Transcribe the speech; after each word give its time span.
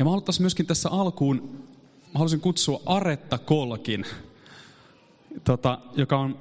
Ja 0.00 0.04
mä 0.04 0.10
haluaisin 0.10 0.42
myöskin 0.42 0.66
tässä 0.66 0.88
alkuun, 0.90 1.36
mä 2.06 2.12
haluaisin 2.14 2.40
kutsua 2.40 2.80
Aretta 2.86 3.38
Kolkin, 3.38 4.04
tota, 5.44 5.78
joka 5.96 6.18
on 6.18 6.38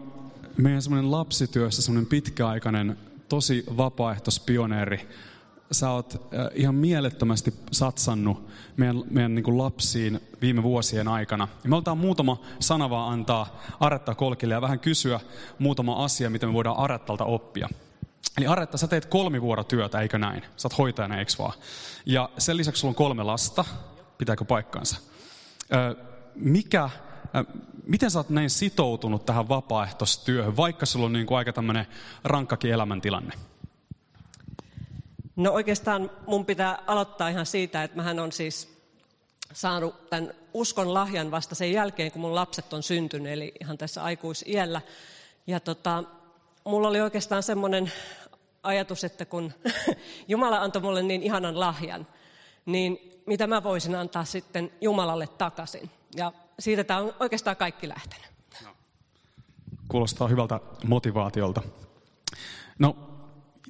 meidän 0.57 0.81
semmoinen 0.81 1.11
lapsityössä 1.11 1.81
semmoinen 1.81 2.09
pitkäaikainen, 2.09 2.97
tosi 3.29 3.63
vapaaehtoispioneeri. 3.77 5.09
Sä 5.71 5.91
oot 5.91 6.13
äh, 6.13 6.47
ihan 6.53 6.75
mielettömästi 6.75 7.53
satsannut 7.71 8.47
meidän, 8.77 9.03
meidän 9.09 9.35
niin 9.35 9.57
lapsiin 9.57 10.19
viime 10.41 10.63
vuosien 10.63 11.07
aikana. 11.07 11.47
Ja 11.63 11.69
me 11.69 11.75
otetaan 11.75 11.97
muutama 11.97 12.41
sana 12.59 12.89
vaan 12.89 13.13
antaa 13.13 13.59
Aretta 13.79 14.15
Kolkille 14.15 14.53
ja 14.53 14.61
vähän 14.61 14.79
kysyä 14.79 15.19
muutama 15.59 16.03
asia, 16.03 16.29
mitä 16.29 16.47
me 16.47 16.53
voidaan 16.53 16.77
Arettalta 16.77 17.25
oppia. 17.25 17.69
Eli 18.37 18.47
Aretta, 18.47 18.77
sä 18.77 18.87
teet 18.87 19.05
kolmivuorotyötä, 19.05 20.01
eikö 20.01 20.17
näin? 20.17 20.43
Sä 20.57 20.67
oot 20.67 20.77
hoitajana, 20.77 21.19
eikö 21.19 21.31
vaan? 21.39 21.53
Ja 22.05 22.29
sen 22.37 22.57
lisäksi 22.57 22.79
sulla 22.79 22.91
on 22.91 22.95
kolme 22.95 23.23
lasta. 23.23 23.65
Pitääkö 24.17 24.45
paikkansa? 24.45 24.97
Mikä, 26.35 26.89
miten 27.85 28.11
sä 28.11 28.19
oot 28.19 28.29
näin 28.29 28.49
sitoutunut 28.49 29.25
tähän 29.25 29.49
vapaaehtoistyöhön, 29.49 30.57
vaikka 30.57 30.85
sulla 30.85 31.05
on 31.05 31.13
niin 31.13 31.25
kuin 31.25 31.37
aika 31.37 31.53
tämmöinen 31.53 31.87
rankkakin 32.23 32.71
elämäntilanne? 32.71 33.33
No 35.35 35.51
oikeastaan 35.51 36.11
mun 36.27 36.45
pitää 36.45 36.83
aloittaa 36.87 37.29
ihan 37.29 37.45
siitä, 37.45 37.83
että 37.83 37.97
mähän 37.97 38.19
on 38.19 38.31
siis 38.31 38.79
saanut 39.53 40.09
tämän 40.09 40.33
uskon 40.53 40.93
lahjan 40.93 41.31
vasta 41.31 41.55
sen 41.55 41.71
jälkeen, 41.71 42.11
kun 42.11 42.21
mun 42.21 42.35
lapset 42.35 42.73
on 42.73 42.83
syntynyt, 42.83 43.31
eli 43.31 43.53
ihan 43.61 43.77
tässä 43.77 44.03
aikuisiällä. 44.03 44.81
Ja 45.47 45.59
tota, 45.59 46.03
mulla 46.69 46.87
oli 46.87 47.01
oikeastaan 47.01 47.43
semmoinen 47.43 47.91
ajatus, 48.63 49.03
että 49.03 49.25
kun 49.25 49.53
Jumala 50.27 50.61
antoi 50.61 50.81
mulle 50.81 51.03
niin 51.03 51.23
ihanan 51.23 51.59
lahjan, 51.59 52.07
niin 52.65 53.21
mitä 53.25 53.47
mä 53.47 53.63
voisin 53.63 53.95
antaa 53.95 54.25
sitten 54.25 54.71
Jumalalle 54.81 55.27
takaisin. 55.27 55.89
Ja 56.15 56.31
siitä 56.59 56.83
tämä 56.83 56.99
on 56.99 57.13
oikeastaan 57.19 57.55
kaikki 57.55 57.89
lähtenyt. 57.89 58.27
No. 58.63 58.69
Kuulostaa 59.87 60.27
hyvältä 60.27 60.59
motivaatiolta. 60.87 61.61
No, 62.79 62.97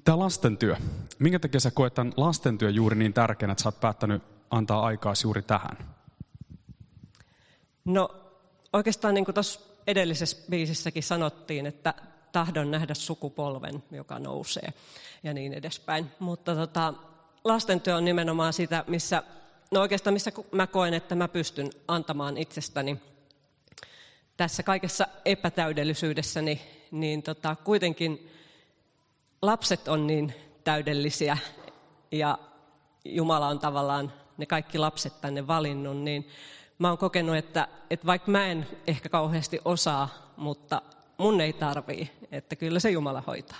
tämä 0.03 0.19
lastentyö. 0.19 0.75
Minkä 1.19 1.39
takia 1.39 1.59
sä 1.59 1.71
koet 1.71 1.93
tämän 1.93 2.13
lastentyö 2.17 2.69
juuri 2.69 2.95
niin 2.95 3.13
tärkeänä, 3.13 3.51
että 3.51 3.63
sä 3.63 3.69
oot 3.69 3.79
päättänyt 3.79 4.23
antaa 4.49 4.85
aikaa 4.85 5.13
juuri 5.23 5.41
tähän? 5.41 5.77
No, 7.85 8.09
oikeastaan 8.73 9.13
niin 9.13 9.25
kuin 9.25 9.35
tuossa 9.35 9.59
edellisessä 9.87 10.37
biisissäkin 10.49 11.03
sanottiin, 11.03 11.65
että 11.65 11.93
tahdon 12.31 12.71
nähdä 12.71 12.93
sukupolven, 12.93 13.83
joka 13.91 14.19
nousee 14.19 14.73
ja 15.23 15.33
niin 15.33 15.53
edespäin. 15.53 16.11
Mutta 16.19 16.55
tota, 16.55 16.93
lastentyö 17.43 17.95
on 17.95 18.05
nimenomaan 18.05 18.53
sitä, 18.53 18.83
missä, 18.87 19.23
no 19.71 19.81
oikeastaan 19.81 20.13
missä 20.13 20.31
mä 20.51 20.67
koen, 20.67 20.93
että 20.93 21.15
mä 21.15 21.27
pystyn 21.27 21.69
antamaan 21.87 22.37
itsestäni 22.37 23.01
tässä 24.37 24.63
kaikessa 24.63 25.07
epätäydellisyydessäni, 25.25 26.61
niin 26.91 27.23
tota, 27.23 27.55
kuitenkin 27.63 28.31
lapset 29.41 29.87
on 29.87 30.07
niin 30.07 30.33
täydellisiä 30.63 31.37
ja 32.11 32.37
Jumala 33.05 33.47
on 33.47 33.59
tavallaan 33.59 34.13
ne 34.37 34.45
kaikki 34.45 34.77
lapset 34.77 35.21
tänne 35.21 35.47
valinnut, 35.47 35.97
niin 35.97 36.27
mä 36.79 36.89
oon 36.89 36.97
kokenut, 36.97 37.35
että, 37.35 37.67
että 37.89 38.05
vaikka 38.05 38.31
mä 38.31 38.45
en 38.45 38.67
ehkä 38.87 39.09
kauheasti 39.09 39.59
osaa, 39.65 40.33
mutta 40.37 40.81
mun 41.19 41.41
ei 41.41 41.53
tarvii, 41.53 42.11
että 42.31 42.55
kyllä 42.55 42.79
se 42.79 42.89
Jumala 42.91 43.23
hoitaa. 43.27 43.57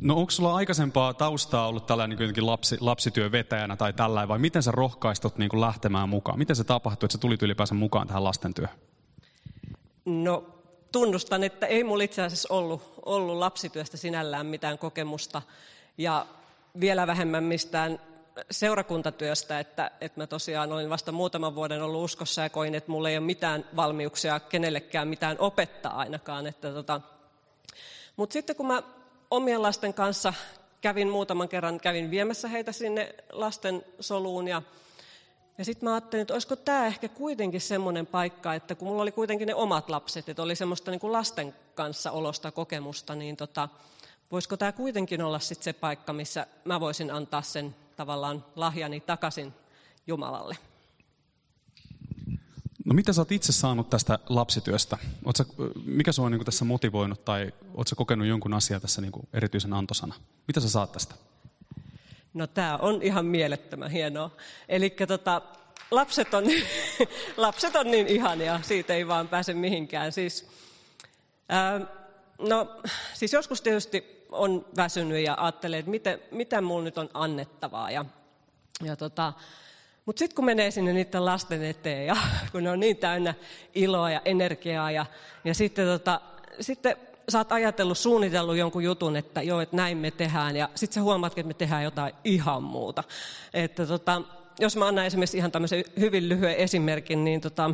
No 0.00 0.14
onko 0.14 0.30
sulla 0.30 0.54
aikaisempaa 0.54 1.14
taustaa 1.14 1.68
ollut 1.68 1.86
tällainen 1.86 2.18
niin 2.18 2.46
lapsi, 2.46 2.76
lapsityövetäjänä 2.80 3.76
tai 3.76 3.92
tällainen, 3.92 4.28
vai 4.28 4.38
miten 4.38 4.62
sä 4.62 4.70
rohkaistut 4.70 5.38
niin 5.38 5.48
kuin 5.48 5.60
lähtemään 5.60 6.08
mukaan? 6.08 6.38
Miten 6.38 6.56
se 6.56 6.64
tapahtui, 6.64 7.06
että 7.06 7.12
sä 7.12 7.18
tulit 7.18 7.42
ylipäänsä 7.42 7.74
mukaan 7.74 8.06
tähän 8.06 8.24
lastentyöhön? 8.24 8.78
No 10.04 10.44
tunnustan, 10.92 11.44
että 11.44 11.66
ei 11.66 11.84
mulla 11.84 12.04
itse 12.04 12.22
asiassa 12.22 12.54
ollut, 12.54 12.82
ollut 13.04 13.36
lapsityöstä 13.36 13.96
sinällään 13.96 14.46
mitään 14.46 14.78
kokemusta 14.78 15.42
ja 15.98 16.26
vielä 16.80 17.06
vähemmän 17.06 17.44
mistään 17.44 17.98
seurakuntatyöstä, 18.50 19.60
että, 19.60 19.90
että 20.00 20.20
mä 20.20 20.26
tosiaan 20.26 20.72
olin 20.72 20.90
vasta 20.90 21.12
muutaman 21.12 21.54
vuoden 21.54 21.82
ollut 21.82 22.04
uskossa 22.04 22.42
ja 22.42 22.50
koin, 22.50 22.74
että 22.74 22.90
mulla 22.90 23.10
ei 23.10 23.18
ole 23.18 23.26
mitään 23.26 23.64
valmiuksia 23.76 24.40
kenellekään 24.40 25.08
mitään 25.08 25.36
opettaa 25.38 25.96
ainakaan. 25.96 26.46
Että 26.46 26.72
tota. 26.72 27.00
Mutta 28.16 28.32
sitten 28.32 28.56
kun 28.56 28.66
mä 28.66 28.82
omien 29.30 29.62
lasten 29.62 29.94
kanssa 29.94 30.34
kävin 30.80 31.08
muutaman 31.08 31.48
kerran, 31.48 31.80
kävin 31.80 32.10
viemässä 32.10 32.48
heitä 32.48 32.72
sinne 32.72 33.14
lasten 33.32 33.84
soluun 34.00 34.48
ja 34.48 34.62
ja 35.58 35.64
sitten 35.64 35.88
mä 35.88 35.94
ajattelin, 35.94 36.22
että 36.22 36.34
olisiko 36.34 36.56
tämä 36.56 36.86
ehkä 36.86 37.08
kuitenkin 37.08 37.60
semmoinen 37.60 38.06
paikka, 38.06 38.54
että 38.54 38.74
kun 38.74 38.88
mulla 38.88 39.02
oli 39.02 39.12
kuitenkin 39.12 39.46
ne 39.46 39.54
omat 39.54 39.88
lapset, 39.88 40.28
että 40.28 40.42
oli 40.42 40.56
semmoista 40.56 40.90
niin 40.90 41.00
kuin 41.00 41.12
lasten 41.12 41.54
kanssa 41.74 42.10
olosta 42.10 42.52
kokemusta, 42.52 43.14
niin 43.14 43.36
tota, 43.36 43.68
voisiko 44.32 44.56
tämä 44.56 44.72
kuitenkin 44.72 45.22
olla 45.22 45.38
sitten 45.38 45.64
se 45.64 45.72
paikka, 45.72 46.12
missä 46.12 46.46
mä 46.64 46.80
voisin 46.80 47.10
antaa 47.10 47.42
sen 47.42 47.74
tavallaan 47.96 48.44
lahjani 48.56 49.00
takaisin 49.00 49.54
Jumalalle. 50.06 50.56
No 52.84 52.94
mitä 52.94 53.12
sä 53.12 53.20
oot 53.20 53.32
itse 53.32 53.52
saanut 53.52 53.90
tästä 53.90 54.18
lapsityöstä? 54.28 54.98
Oot 55.24 55.36
sä, 55.36 55.44
mikä 55.84 56.12
sua 56.12 56.26
on 56.26 56.32
niin 56.32 56.44
tässä 56.44 56.64
motivoinut 56.64 57.24
tai 57.24 57.52
oot 57.74 57.88
sä 57.88 57.96
kokenut 57.96 58.26
jonkun 58.26 58.54
asian 58.54 58.80
tässä 58.80 59.02
niin 59.02 59.12
erityisen 59.32 59.72
antosana? 59.72 60.14
Mitä 60.46 60.60
sä 60.60 60.68
saat 60.68 60.92
tästä? 60.92 61.14
No 62.34 62.46
tämä 62.46 62.76
on 62.76 63.02
ihan 63.02 63.26
mielettömän 63.26 63.90
hienoa. 63.90 64.30
Eli 64.68 64.90
tota, 64.90 65.42
lapset, 65.90 66.34
on, 66.34 66.44
lapset 67.36 67.76
on 67.76 67.90
niin 67.90 68.06
ihania, 68.06 68.60
siitä 68.62 68.94
ei 68.94 69.08
vaan 69.08 69.28
pääse 69.28 69.54
mihinkään. 69.54 70.12
Siis, 70.12 70.48
ää, 71.48 71.80
no, 72.38 72.80
siis 73.14 73.32
joskus 73.32 73.62
tietysti 73.62 74.15
on 74.30 74.66
väsynyt 74.76 75.24
ja 75.24 75.36
ajattelee, 75.38 75.78
että 75.78 75.90
mitä, 75.90 76.18
mitä 76.30 76.60
mulla 76.60 76.84
nyt 76.84 76.98
on 76.98 77.10
annettavaa. 77.14 77.90
Ja, 77.90 78.04
ja 78.84 78.96
tota, 78.96 79.32
mutta 80.06 80.18
sitten 80.18 80.36
kun 80.36 80.44
menee 80.44 80.70
sinne 80.70 80.92
niiden 80.92 81.24
lasten 81.24 81.64
eteen 81.64 82.06
ja 82.06 82.16
kun 82.52 82.64
ne 82.64 82.70
on 82.70 82.80
niin 82.80 82.96
täynnä 82.96 83.34
iloa 83.74 84.10
ja 84.10 84.20
energiaa 84.24 84.90
ja, 84.90 85.06
ja 85.44 85.54
sitten, 85.54 85.86
tota, 85.86 86.20
sitten 86.60 86.96
sä 87.28 87.38
oot 87.38 87.52
ajatellut, 87.52 87.98
suunnitellut 87.98 88.56
jonkun 88.56 88.84
jutun, 88.84 89.16
että 89.16 89.42
joo, 89.42 89.60
että 89.60 89.76
näin 89.76 89.98
me 89.98 90.10
tehdään 90.10 90.56
ja 90.56 90.68
sitten 90.74 90.94
sä 90.94 91.02
huomaat, 91.02 91.32
että 91.32 91.48
me 91.48 91.54
tehdään 91.54 91.84
jotain 91.84 92.14
ihan 92.24 92.62
muuta. 92.62 93.04
Että 93.54 93.86
tota, 93.86 94.22
jos 94.58 94.76
mä 94.76 94.86
annan 94.86 95.06
esimerkiksi 95.06 95.36
ihan 95.36 95.52
tämmöisen 95.52 95.84
hyvin 96.00 96.28
lyhyen 96.28 96.56
esimerkin, 96.56 97.24
niin 97.24 97.40
tota, 97.40 97.70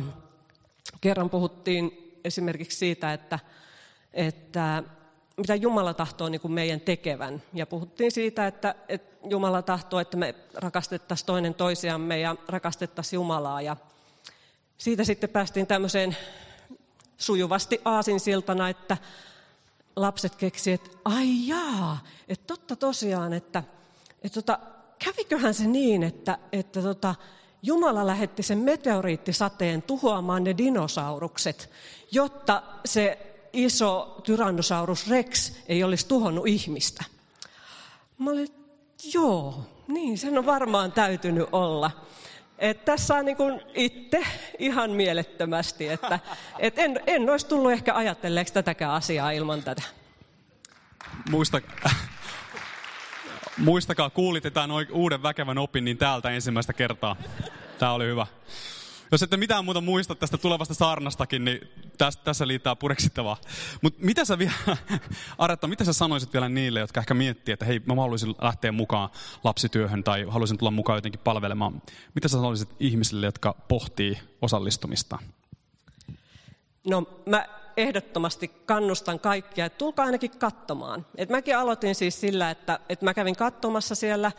kerran 1.01 1.29
puhuttiin 1.29 2.17
esimerkiksi 2.23 2.77
siitä, 2.77 3.13
että, 3.13 3.39
että 4.13 4.83
mitä 5.37 5.55
Jumala 5.55 5.93
tahtoo 5.93 6.29
niin 6.29 6.41
kuin 6.41 6.51
meidän 6.51 6.79
tekevän. 6.79 7.41
Ja 7.53 7.65
puhuttiin 7.65 8.11
siitä, 8.11 8.47
että, 8.47 8.75
että 8.89 9.27
Jumala 9.29 9.61
tahtoo, 9.61 9.99
että 9.99 10.17
me 10.17 10.35
rakastettaisiin 10.53 11.25
toinen 11.25 11.53
toisiamme 11.53 12.19
ja 12.19 12.35
rakastettaisiin 12.47 13.17
Jumalaa. 13.17 13.61
Ja 13.61 13.77
siitä 14.77 15.03
sitten 15.03 15.29
päästiin 15.29 15.67
tämmöiseen 15.67 16.17
sujuvasti 17.17 17.81
aasinsiltana, 17.85 18.69
että 18.69 18.97
lapset 19.95 20.35
keksi, 20.35 20.71
että 20.71 20.89
ai 21.05 21.47
jaa, 21.47 22.03
että 22.27 22.47
totta 22.47 22.75
tosiaan, 22.75 23.33
että, 23.33 23.63
että 24.23 24.41
tota, 24.41 24.59
käviköhän 25.05 25.53
se 25.53 25.67
niin, 25.67 26.03
että, 26.03 26.37
että 26.51 26.81
tota, 26.81 27.15
Jumala 27.61 28.07
lähetti 28.07 28.43
sen 28.43 28.57
meteoriittisateen 28.57 29.81
tuhoamaan 29.81 30.43
ne 30.43 30.57
dinosaurukset, 30.57 31.69
jotta 32.11 32.63
se 32.85 33.32
iso 33.53 34.21
Tyrannosaurus 34.23 35.09
Rex 35.09 35.51
ei 35.67 35.83
olisi 35.83 36.07
tuhonnut 36.07 36.47
ihmistä. 36.47 37.03
Mä 38.17 38.31
olin, 38.31 38.47
joo, 39.13 39.67
niin 39.87 40.17
sen 40.17 40.37
on 40.37 40.45
varmaan 40.45 40.91
täytynyt 40.91 41.47
olla. 41.51 41.91
Et 42.59 42.85
tässä 42.85 43.15
on 43.15 43.25
niin 43.25 43.37
itse 43.73 44.23
ihan 44.59 44.91
mielettömästi, 44.91 45.87
että 45.87 46.19
et 46.59 46.79
en, 46.79 46.99
en 47.07 47.29
olisi 47.29 47.47
tullut 47.47 47.71
ehkä 47.71 47.95
ajatelleeksi 47.95 48.53
tätäkään 48.53 48.91
asiaa 48.91 49.31
ilman 49.31 49.63
tätä. 49.63 49.81
Muista, 51.29 51.61
muistakaa, 53.57 54.09
kuulitte 54.09 54.51
tämän 54.51 54.69
uuden 54.91 55.23
väkevän 55.23 55.57
opin 55.57 55.85
niin 55.85 55.97
täältä 55.97 56.29
ensimmäistä 56.29 56.73
kertaa. 56.73 57.15
Tämä 57.79 57.91
oli 57.91 58.05
hyvä. 58.05 58.27
Jos 59.13 59.23
ette 59.23 59.37
mitään 59.37 59.65
muuta 59.65 59.81
muista 59.81 60.15
tästä 60.15 60.37
tulevasta 60.37 60.73
saarnastakin, 60.73 61.45
niin 61.45 61.59
tässä, 61.97 62.19
tässä 62.23 62.47
liittää 62.47 62.75
pureksittavaa. 62.75 63.37
Mutta 63.81 64.05
mitä 64.05 64.25
sä 64.25 64.37
vielä, 64.37 64.53
Aretta, 65.37 65.67
mitä 65.67 65.83
sä 65.83 65.93
sanoisit 65.93 66.33
vielä 66.33 66.49
niille, 66.49 66.79
jotka 66.79 66.99
ehkä 66.99 67.13
miettii, 67.13 67.53
että 67.53 67.65
hei, 67.65 67.81
mä 67.85 67.95
haluaisin 67.95 68.35
lähteä 68.41 68.71
mukaan 68.71 69.09
lapsityöhön 69.43 70.03
tai 70.03 70.25
haluaisin 70.29 70.57
tulla 70.57 70.71
mukaan 70.71 70.97
jotenkin 70.97 71.21
palvelemaan. 71.23 71.81
Mitä 72.15 72.27
sä 72.27 72.37
sanoisit 72.37 72.69
ihmisille, 72.79 73.25
jotka 73.25 73.55
pohtii 73.67 74.19
osallistumista? 74.41 75.19
No 76.87 77.03
mä 77.25 77.45
ehdottomasti 77.77 78.51
kannustan 78.65 79.19
kaikkia, 79.19 79.65
että 79.65 79.77
tulkaa 79.77 80.05
ainakin 80.05 80.31
katsomaan. 80.31 81.05
Et 81.15 81.29
mäkin 81.29 81.57
aloitin 81.57 81.95
siis 81.95 82.21
sillä, 82.21 82.51
että, 82.51 82.79
että 82.89 83.05
mä 83.05 83.13
kävin 83.13 83.35
katsomassa 83.35 83.95
siellä 83.95 84.31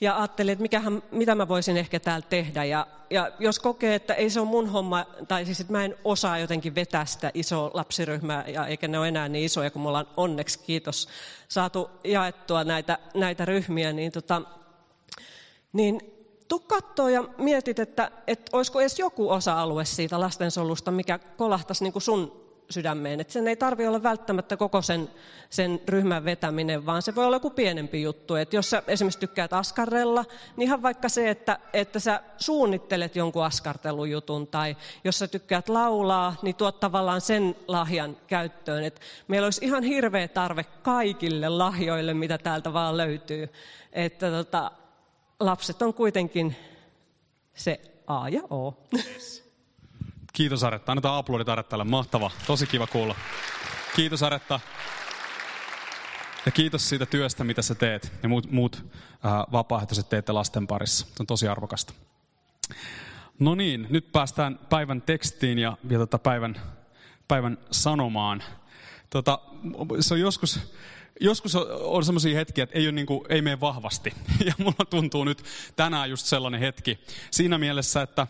ja 0.00 0.16
ajattelin, 0.16 0.52
että 0.52 0.62
mikähän, 0.62 1.02
mitä 1.10 1.34
mä 1.34 1.48
voisin 1.48 1.76
ehkä 1.76 2.00
täällä 2.00 2.26
tehdä. 2.30 2.64
Ja, 2.64 2.86
ja 3.10 3.32
jos 3.38 3.58
kokee, 3.58 3.94
että 3.94 4.14
ei 4.14 4.30
se 4.30 4.40
ole 4.40 4.48
mun 4.48 4.68
homma, 4.68 5.06
tai 5.28 5.44
siis 5.44 5.60
että 5.60 5.72
mä 5.72 5.84
en 5.84 5.94
osaa 6.04 6.38
jotenkin 6.38 6.74
vetää 6.74 7.06
sitä 7.06 7.30
isoa 7.34 7.70
lapsiryhmää, 7.74 8.44
ja 8.46 8.66
eikä 8.66 8.88
ne 8.88 8.98
ole 8.98 9.08
enää 9.08 9.28
niin 9.28 9.44
isoja, 9.44 9.70
kun 9.70 9.82
me 9.82 9.88
ollaan 9.88 10.08
onneksi, 10.16 10.58
kiitos, 10.58 11.08
saatu 11.48 11.90
jaettua 12.04 12.64
näitä, 12.64 12.98
näitä 13.14 13.44
ryhmiä, 13.44 13.92
niin, 13.92 14.12
tota, 14.12 14.42
niin 15.72 16.00
tuu 16.48 16.58
katsoa 16.58 17.10
ja 17.10 17.24
mietit, 17.38 17.78
että, 17.78 18.10
että 18.26 18.56
olisiko 18.56 18.80
edes 18.80 18.98
joku 18.98 19.30
osa-alue 19.30 19.84
siitä 19.84 20.20
lastensolusta, 20.20 20.90
mikä 20.90 21.18
kolahtaisi 21.18 21.84
niin 21.84 21.92
kuin 21.92 22.02
sun 22.02 22.47
sydämeen. 22.70 23.20
Että 23.20 23.32
sen 23.32 23.48
ei 23.48 23.56
tarvitse 23.56 23.88
olla 23.88 24.02
välttämättä 24.02 24.56
koko 24.56 24.82
sen, 24.82 25.10
sen 25.50 25.80
ryhmän 25.88 26.24
vetäminen, 26.24 26.86
vaan 26.86 27.02
se 27.02 27.14
voi 27.14 27.24
olla 27.24 27.36
joku 27.36 27.50
pienempi 27.50 28.02
juttu. 28.02 28.34
Että 28.34 28.56
jos 28.56 28.70
sä 28.70 28.82
esimerkiksi 28.86 29.18
tykkäät 29.18 29.52
askarrella, 29.52 30.24
niin 30.56 30.66
ihan 30.66 30.82
vaikka 30.82 31.08
se, 31.08 31.30
että, 31.30 31.58
että 31.72 32.00
sä 32.00 32.22
suunnittelet 32.36 33.16
jonkun 33.16 33.44
askartelujutun, 33.44 34.46
tai 34.46 34.76
jos 35.04 35.18
sä 35.18 35.28
tykkäät 35.28 35.68
laulaa, 35.68 36.36
niin 36.42 36.54
tuot 36.54 36.80
tavallaan 36.80 37.20
sen 37.20 37.56
lahjan 37.68 38.16
käyttöön. 38.26 38.84
Että 38.84 39.00
meillä 39.28 39.46
olisi 39.46 39.64
ihan 39.64 39.82
hirveä 39.82 40.28
tarve 40.28 40.64
kaikille 40.82 41.48
lahjoille, 41.48 42.14
mitä 42.14 42.38
täältä 42.38 42.72
vaan 42.72 42.96
löytyy. 42.96 43.48
Että 43.92 44.30
tota, 44.30 44.70
lapset 45.40 45.82
on 45.82 45.94
kuitenkin 45.94 46.56
se 47.54 47.80
A 48.06 48.28
ja 48.28 48.42
O. 48.50 48.74
Yes. 48.94 49.47
Kiitos 50.38 50.64
Aretta. 50.64 50.92
Annetaan 50.92 51.18
aplodit 51.18 51.48
Arettalle. 51.48 51.84
Mahtava. 51.84 52.30
Tosi 52.46 52.66
kiva 52.66 52.86
kuulla. 52.86 53.14
Kiitos 53.96 54.22
Aretta. 54.22 54.60
Ja 56.46 56.52
kiitos 56.52 56.88
siitä 56.88 57.06
työstä, 57.06 57.44
mitä 57.44 57.62
sä 57.62 57.74
teet 57.74 58.12
ja 58.22 58.28
muut, 58.28 58.50
muut 58.50 58.84
äh, 59.12 59.32
vapaaehtoiset 59.52 60.08
teette 60.08 60.32
lasten 60.32 60.66
parissa. 60.66 61.06
Se 61.06 61.12
on 61.20 61.26
tosi 61.26 61.48
arvokasta. 61.48 61.92
No 63.38 63.54
niin, 63.54 63.86
nyt 63.90 64.12
päästään 64.12 64.58
päivän 64.68 65.02
tekstiin 65.02 65.58
ja 65.58 65.76
vielä 65.88 66.06
tota 66.06 66.18
päivän, 66.18 66.60
päivän 67.28 67.58
sanomaan. 67.70 68.42
Tota, 69.10 69.38
se 70.00 70.14
on 70.14 70.20
joskus, 70.20 70.60
joskus 71.20 71.54
on 71.80 72.04
sellaisia 72.04 72.38
hetkiä, 72.38 72.64
että 72.64 72.78
ei, 72.78 72.86
ole 72.86 72.92
niin 72.92 73.06
kuin, 73.06 73.20
ei 73.28 73.42
mene 73.42 73.60
vahvasti. 73.60 74.12
Ja 74.46 74.52
mulla 74.58 74.84
tuntuu 74.90 75.24
nyt 75.24 75.44
tänään 75.76 76.10
just 76.10 76.26
sellainen 76.26 76.60
hetki. 76.60 76.98
Siinä 77.30 77.58
mielessä, 77.58 78.02
että 78.02 78.26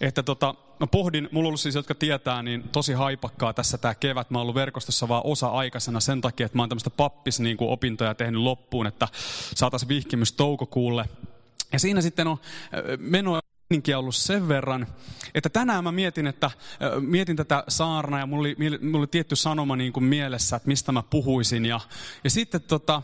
että 0.00 0.22
tota, 0.22 0.54
mä 0.80 0.86
pohdin, 0.86 1.28
mulla 1.32 1.46
on 1.46 1.48
ollut 1.48 1.60
siis, 1.60 1.74
jotka 1.74 1.94
tietää, 1.94 2.42
niin 2.42 2.62
tosi 2.62 2.92
haipakkaa 2.92 3.52
tässä 3.52 3.78
tämä 3.78 3.94
kevät. 3.94 4.30
Mä 4.30 4.38
oon 4.38 4.42
ollut 4.42 4.54
verkostossa 4.54 5.08
vaan 5.08 5.22
osa-aikaisena 5.24 6.00
sen 6.00 6.20
takia, 6.20 6.46
että 6.46 6.58
mä 6.58 6.62
oon 6.62 6.68
tämmöistä 6.68 6.90
pappis 6.90 7.40
niin 7.40 7.56
kuin 7.56 7.70
opintoja 7.70 8.14
tehnyt 8.14 8.40
loppuun, 8.40 8.86
että 8.86 9.08
saataisiin 9.54 9.88
vihkimys 9.88 10.32
toukokuulle. 10.32 11.04
Ja 11.72 11.78
siinä 11.78 12.00
sitten 12.00 12.26
on 12.26 12.38
menoa 12.98 13.40
ollut 13.96 14.14
sen 14.14 14.48
verran, 14.48 14.86
että 15.34 15.48
tänään 15.48 15.84
mä 15.84 15.92
mietin, 15.92 16.26
että, 16.26 16.50
mietin 17.00 17.36
tätä 17.36 17.64
saarnaa 17.68 18.20
ja 18.20 18.26
mulla 18.26 18.40
oli, 18.40 18.56
mulla 18.80 18.98
oli 18.98 19.06
tietty 19.06 19.36
sanoma 19.36 19.76
niin 19.76 19.92
kuin 19.92 20.04
mielessä, 20.04 20.56
että 20.56 20.68
mistä 20.68 20.92
mä 20.92 21.02
puhuisin. 21.10 21.66
Ja, 21.66 21.80
ja 22.24 22.30
sitten 22.30 22.60
tota, 22.60 23.02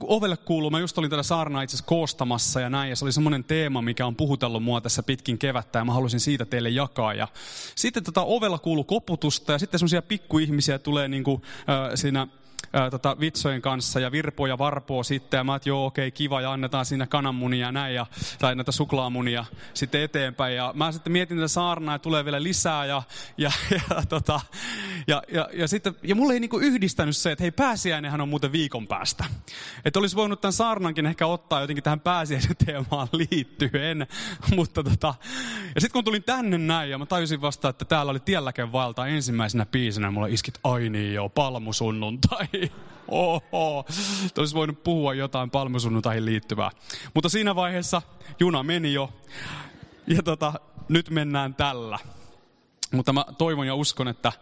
ovelle 0.00 0.36
kuuluu, 0.36 0.70
mä 0.70 0.78
just 0.78 0.98
olin 0.98 1.10
tätä 1.10 1.22
saarnaa 1.22 1.62
itse 1.62 1.84
koostamassa 1.84 2.60
ja 2.60 2.70
näin, 2.70 2.90
ja 2.90 2.96
se 2.96 3.04
oli 3.04 3.12
semmoinen 3.12 3.44
teema, 3.44 3.82
mikä 3.82 4.06
on 4.06 4.16
puhutellut 4.16 4.62
mua 4.62 4.80
tässä 4.80 5.02
pitkin 5.02 5.38
kevättä, 5.38 5.78
ja 5.78 5.84
mä 5.84 5.92
halusin 5.92 6.20
siitä 6.20 6.44
teille 6.44 6.68
jakaa. 6.68 7.14
Ja 7.14 7.28
sitten 7.74 8.04
tota, 8.04 8.22
ovella 8.22 8.58
kuuluu 8.58 8.84
koputusta, 8.84 9.52
ja 9.52 9.58
sitten 9.58 9.78
semmoisia 9.78 10.02
pikkuihmisiä 10.02 10.78
tulee 10.78 11.08
niin 11.08 11.24
kuin, 11.24 11.42
äh, 11.68 11.90
siinä 11.94 12.26
ää, 12.72 12.90
tota, 12.90 13.16
vitsojen 13.20 13.62
kanssa 13.62 14.00
ja 14.00 14.12
virpoa 14.12 14.48
ja 14.48 14.58
varpoa 14.58 15.02
sitten. 15.02 15.38
Ja 15.38 15.44
mä 15.44 15.56
että 15.56 15.68
joo, 15.68 15.86
okei, 15.86 16.08
okay, 16.08 16.16
kiva 16.16 16.40
ja 16.40 16.52
annetaan 16.52 16.86
siinä 16.86 17.06
kananmunia 17.06 17.66
ja 17.66 17.72
näin, 17.72 17.94
ja, 17.94 18.06
tai 18.38 18.54
näitä 18.54 18.72
suklaamunia 18.72 19.44
sitten 19.74 20.02
eteenpäin. 20.02 20.56
Ja 20.56 20.72
mä 20.76 20.92
sitten 20.92 21.12
mietin 21.12 21.36
tätä 21.36 21.48
saarnaa 21.48 21.94
ja 21.94 21.98
tulee 21.98 22.24
vielä 22.24 22.42
lisää. 22.42 22.84
Ja, 22.84 23.02
ja, 23.38 23.50
ja, 23.70 24.02
tota, 24.08 24.40
ja, 25.06 25.22
ja, 25.32 25.48
ja, 25.52 25.68
sitten, 25.68 25.94
ja 26.02 26.14
mulle 26.14 26.34
ei 26.34 26.40
niinku 26.40 26.58
yhdistänyt 26.58 27.16
se, 27.16 27.32
että 27.32 27.44
hei 27.44 27.50
pääsiäinenhän 27.50 28.20
on 28.20 28.28
muuten 28.28 28.52
viikon 28.52 28.86
päästä. 28.86 29.24
Että 29.84 29.98
olisi 29.98 30.16
voinut 30.16 30.40
tämän 30.40 30.52
saarnankin 30.52 31.06
ehkä 31.06 31.26
ottaa 31.26 31.60
jotenkin 31.60 31.84
tähän 31.84 32.00
pääsiäisen 32.00 32.56
teemaan 32.66 33.08
liittyen. 33.12 34.06
Mutta 34.56 34.82
tota, 34.82 35.14
ja 35.74 35.80
sitten 35.80 35.92
kun 35.92 36.04
tulin 36.04 36.22
tänne 36.22 36.58
näin 36.58 36.90
ja 36.90 36.98
mä 36.98 37.06
tajusin 37.06 37.40
vasta, 37.40 37.68
että 37.68 37.84
täällä 37.84 38.10
oli 38.10 38.20
Tielläken 38.20 38.72
vaeltaa 38.72 39.06
ensimmäisenä 39.06 39.66
biisinä, 39.66 40.10
mulla 40.10 40.26
iskit 40.26 40.58
aini 40.64 41.14
jo 41.14 41.28
palmusunnuntai. 41.28 42.46
Oho, 43.08 43.86
olisi 44.38 44.54
voinut 44.54 44.82
puhua 44.82 45.14
jotain 45.14 45.50
palmusunnuntaihin 45.50 46.24
liittyvää. 46.24 46.70
Mutta 47.14 47.28
siinä 47.28 47.54
vaiheessa 47.54 48.02
juna 48.40 48.62
meni 48.62 48.92
jo. 48.92 49.12
Ja 50.06 50.22
tota, 50.22 50.52
nyt 50.88 51.10
mennään 51.10 51.54
tällä. 51.54 51.98
Mutta 52.92 53.12
mä 53.12 53.24
toivon 53.38 53.66
ja 53.66 53.74
uskon, 53.74 54.08
että, 54.08 54.32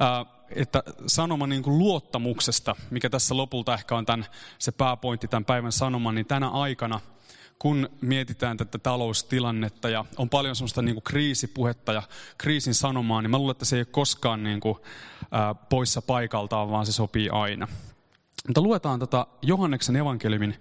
ää, 0.00 0.26
että 0.50 0.82
sanoma 1.06 1.46
niin 1.46 1.62
kuin 1.62 1.78
luottamuksesta, 1.78 2.76
mikä 2.90 3.10
tässä 3.10 3.36
lopulta 3.36 3.74
ehkä 3.74 3.96
on 3.96 4.06
tämän, 4.06 4.26
se 4.58 4.72
pääpointti 4.72 5.28
tämän 5.28 5.44
päivän 5.44 5.72
sanoma, 5.72 6.12
niin 6.12 6.26
tänä 6.26 6.48
aikana, 6.48 7.00
kun 7.58 7.88
mietitään 8.00 8.56
tätä 8.56 8.78
taloustilannetta 8.78 9.88
ja 9.88 10.04
on 10.16 10.28
paljon 10.28 10.56
sellaista 10.56 10.82
niin 10.82 10.94
kuin 10.94 11.04
kriisipuhetta 11.04 11.92
ja 11.92 12.02
kriisin 12.38 12.74
sanomaa, 12.74 13.22
niin 13.22 13.30
mä 13.30 13.38
luulen, 13.38 13.52
että 13.52 13.64
se 13.64 13.76
ei 13.76 13.80
ole 13.80 13.86
koskaan 13.90 14.42
niin 14.42 14.60
kuin, 14.60 14.78
ää, 15.30 15.54
poissa 15.54 16.02
paikaltaan, 16.02 16.70
vaan 16.70 16.86
se 16.86 16.92
sopii 16.92 17.28
aina. 17.30 17.68
Mutta 18.46 18.60
luetaan 18.60 19.00
tätä 19.00 19.26
Johanneksen 19.42 19.96
evankeliumin 19.96 20.56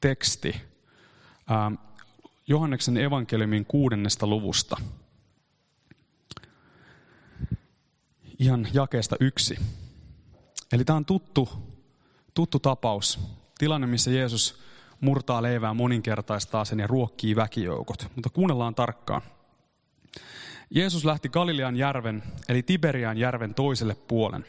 teksti. 0.00 0.56
Ää, 1.48 1.72
Johanneksen 2.46 2.96
evankeliumin 2.96 3.64
kuudennesta 3.64 4.26
luvusta. 4.26 4.76
Ihan 8.38 8.68
jakeesta 8.72 9.16
yksi. 9.20 9.58
Eli 10.72 10.84
tämä 10.84 10.96
on 10.96 11.04
tuttu, 11.04 11.48
tuttu 12.34 12.58
tapaus. 12.58 13.20
Tilanne, 13.58 13.86
missä 13.86 14.10
Jeesus 14.10 14.63
murtaa 15.04 15.42
leivää 15.42 15.74
moninkertaistaa 15.74 16.64
sen 16.64 16.78
ja 16.78 16.86
ruokkii 16.86 17.36
väkijoukot. 17.36 18.08
Mutta 18.14 18.30
kuunnellaan 18.30 18.74
tarkkaan. 18.74 19.22
Jeesus 20.70 21.04
lähti 21.04 21.28
Galilean 21.28 21.76
järven, 21.76 22.22
eli 22.48 22.62
Tiberian 22.62 23.18
järven 23.18 23.54
toiselle 23.54 23.96
puolen. 24.08 24.44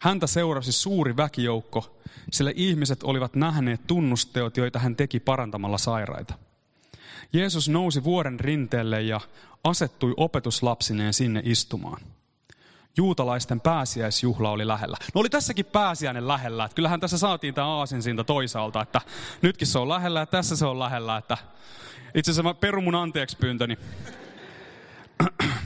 Häntä 0.00 0.26
seurasi 0.26 0.72
suuri 0.72 1.16
väkijoukko, 1.16 1.98
sillä 2.30 2.52
ihmiset 2.54 3.02
olivat 3.02 3.34
nähneet 3.34 3.86
tunnusteot, 3.86 4.56
joita 4.56 4.78
hän 4.78 4.96
teki 4.96 5.20
parantamalla 5.20 5.78
sairaita. 5.78 6.34
Jeesus 7.32 7.68
nousi 7.68 8.04
vuoren 8.04 8.40
rinteelle 8.40 9.02
ja 9.02 9.20
asettui 9.64 10.14
opetuslapsineen 10.16 11.14
sinne 11.14 11.42
istumaan. 11.44 12.00
Juutalaisten 12.96 13.60
pääsiäisjuhla 13.60 14.50
oli 14.50 14.66
lähellä. 14.66 14.96
No 15.14 15.20
oli 15.20 15.30
tässäkin 15.30 15.64
pääsiäinen 15.64 16.28
lähellä. 16.28 16.64
Että 16.64 16.74
kyllähän 16.74 17.00
tässä 17.00 17.18
saatiin 17.18 17.54
tämä 17.54 17.66
aasinsinta 17.66 18.24
toisaalta, 18.24 18.82
että 18.82 19.00
nytkin 19.42 19.66
se 19.66 19.78
on 19.78 19.88
lähellä 19.88 20.20
ja 20.20 20.26
tässä 20.26 20.56
se 20.56 20.66
on 20.66 20.78
lähellä. 20.78 21.16
Että 21.16 21.38
itse 22.14 22.30
asiassa 22.30 22.42
mä 22.42 22.54
perun 22.54 22.84
mun 22.84 22.94
anteeksi 22.94 23.36
pyyntöni. 23.36 23.78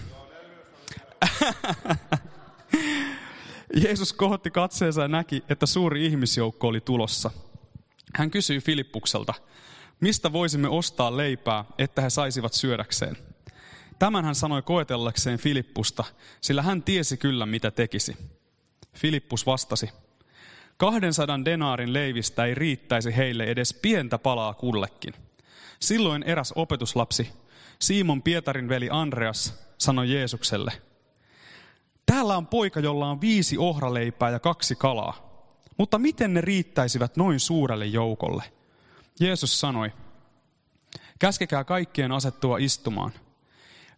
Jeesus 3.82 4.12
kohotti 4.12 4.50
katseensa 4.50 5.02
ja 5.02 5.08
näki, 5.08 5.44
että 5.48 5.66
suuri 5.66 6.06
ihmisjoukko 6.06 6.68
oli 6.68 6.80
tulossa. 6.80 7.30
Hän 8.14 8.30
kysyi 8.30 8.60
Filippukselta, 8.60 9.34
mistä 10.00 10.32
voisimme 10.32 10.68
ostaa 10.68 11.16
leipää, 11.16 11.64
että 11.78 12.02
he 12.02 12.10
saisivat 12.10 12.52
syödäkseen. 12.52 13.25
Tämän 13.98 14.24
hän 14.24 14.34
sanoi 14.34 14.62
koetellakseen 14.62 15.38
Filippusta, 15.38 16.04
sillä 16.40 16.62
hän 16.62 16.82
tiesi 16.82 17.16
kyllä, 17.16 17.46
mitä 17.46 17.70
tekisi. 17.70 18.16
Filippus 18.94 19.46
vastasi, 19.46 19.90
200 20.76 21.44
denaarin 21.44 21.92
leivistä 21.92 22.44
ei 22.44 22.54
riittäisi 22.54 23.16
heille 23.16 23.44
edes 23.44 23.74
pientä 23.74 24.18
palaa 24.18 24.54
kullekin. 24.54 25.14
Silloin 25.80 26.22
eräs 26.22 26.52
opetuslapsi, 26.56 27.32
Simon 27.78 28.22
Pietarin 28.22 28.68
veli 28.68 28.88
Andreas, 28.90 29.54
sanoi 29.78 30.12
Jeesukselle, 30.12 30.72
Täällä 32.06 32.36
on 32.36 32.46
poika, 32.46 32.80
jolla 32.80 33.10
on 33.10 33.20
viisi 33.20 33.58
ohraleipää 33.58 34.30
ja 34.30 34.38
kaksi 34.38 34.76
kalaa. 34.76 35.26
Mutta 35.76 35.98
miten 35.98 36.34
ne 36.34 36.40
riittäisivät 36.40 37.16
noin 37.16 37.40
suurelle 37.40 37.86
joukolle? 37.86 38.44
Jeesus 39.20 39.60
sanoi, 39.60 39.92
käskekää 41.18 41.64
kaikkien 41.64 42.12
asettua 42.12 42.58
istumaan. 42.58 43.12